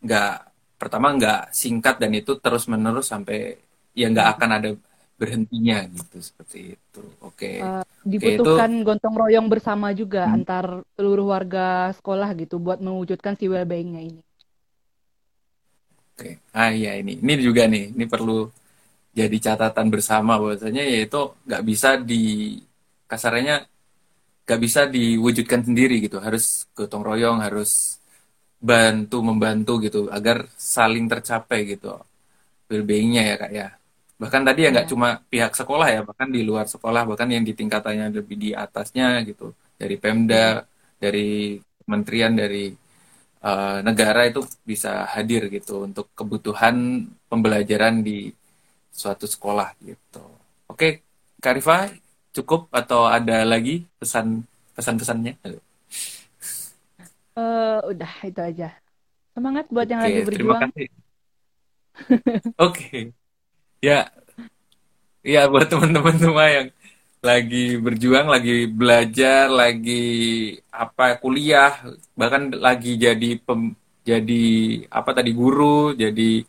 [0.04, 0.34] nggak
[0.78, 3.58] pertama nggak singkat dan itu terus menerus sampai
[3.96, 4.70] ya nggak akan ada
[5.18, 7.02] berhentinya gitu seperti itu.
[7.18, 7.58] Oke.
[7.58, 7.66] Okay.
[7.66, 8.86] Uh, dibutuhkan okay, itu...
[8.86, 10.34] gontong royong bersama juga hmm.
[10.38, 14.22] antar seluruh warga sekolah gitu buat mewujudkan si well-beingnya ini.
[16.18, 16.42] Oke.
[16.50, 17.12] Ah iya ini.
[17.22, 18.50] Ini juga nih, ini perlu
[19.14, 22.58] jadi catatan bersama bahwasanya yaitu nggak bisa di
[23.10, 23.66] kasarnya
[24.46, 28.00] nggak bisa diwujudkan sendiri gitu harus gotong royong harus
[28.58, 31.94] bantu membantu gitu agar saling tercapai gitu
[32.70, 33.68] well-beingnya ya kak ya
[34.22, 34.90] bahkan tadi ya nggak Ya.
[34.92, 39.22] cuma pihak sekolah ya bahkan di luar sekolah bahkan yang di tingkatannya lebih di atasnya
[39.28, 40.66] gitu dari Pemda Ya.
[40.98, 42.64] dari kementerian dari
[43.42, 48.32] eh, negara itu bisa hadir gitu untuk kebutuhan pembelajaran di
[48.92, 50.24] suatu sekolah gitu.
[50.70, 51.02] Oke,
[51.38, 51.90] Karifa,
[52.34, 54.42] cukup atau ada lagi pesan
[54.74, 55.34] pesan-pesannya?
[57.38, 58.68] Eh, udah itu aja.
[59.34, 60.62] Semangat buat yang Oke, lagi terima berjuang.
[60.62, 60.86] kasih.
[62.58, 63.14] Oke,
[63.82, 64.10] ya,
[65.22, 66.66] ya buat teman-teman semua yang
[67.18, 70.02] lagi berjuang, lagi belajar, lagi
[70.70, 71.74] apa kuliah,
[72.14, 73.74] bahkan lagi jadi pem,
[74.06, 74.44] jadi
[74.86, 76.46] apa tadi guru, jadi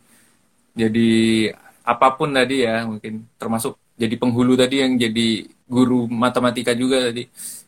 [0.77, 1.09] jadi
[1.83, 7.25] apa pun tadi ya mungkin termasuk jadi penghulu tadi yang jadi guru matematika juga tadi.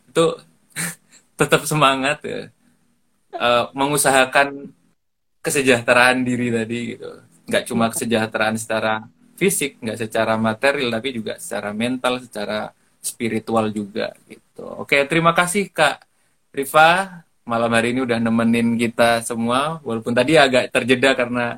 [0.10, 0.38] Itu
[1.40, 2.42] tetap semangat ya.
[3.32, 4.70] Eh, mengusahakan
[5.42, 7.10] kesejahteraan diri tadi gitu.
[7.50, 9.04] Nggak cuma kesejahteraan secara
[9.42, 12.70] fisik nggak secara material tapi juga secara mental secara
[13.02, 16.06] spiritual juga gitu oke terima kasih Kak
[16.54, 21.58] Rifa malam hari ini udah nemenin kita semua walaupun tadi agak terjeda karena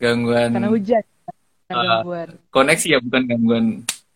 [0.00, 1.02] gangguan Karena hujan,
[1.70, 2.28] eh, gangguan.
[2.50, 3.66] koneksi ya bukan gangguan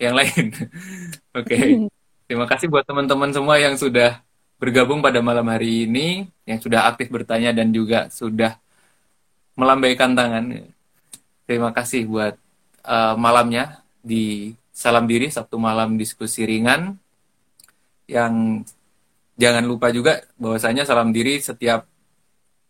[0.01, 0.51] yang lain.
[1.39, 1.59] Oke,
[2.27, 4.19] terima kasih buat teman-teman semua yang sudah
[4.59, 8.59] bergabung pada malam hari ini, yang sudah aktif bertanya dan juga sudah
[9.55, 10.67] melambaikan tangan.
[11.45, 12.35] Terima kasih buat
[12.85, 16.99] eh, malamnya di Salam Diri Sabtu malam diskusi ringan
[18.11, 18.67] yang
[19.39, 21.87] jangan lupa juga bahwasanya Salam Diri setiap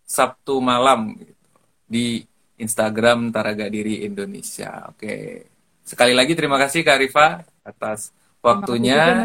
[0.04, 1.48] Sabtu malam gitu,
[1.88, 2.20] di
[2.60, 4.92] Instagram Taraga Diri Indonesia.
[4.92, 5.48] Oke.
[5.80, 9.24] Sekali lagi terima kasih Kak Rifa atas juga waktunya.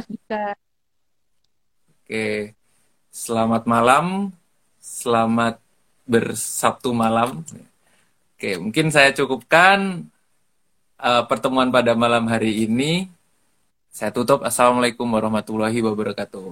[2.00, 2.56] Oke.
[3.12, 4.32] Selamat malam.
[4.80, 5.60] Selamat
[6.08, 7.44] bersabtu malam.
[8.40, 10.08] Oke, mungkin saya cukupkan
[11.00, 13.08] eh, pertemuan pada malam hari ini.
[13.90, 14.46] Saya tutup.
[14.46, 16.48] Assalamualaikum warahmatullahi wabarakatuh.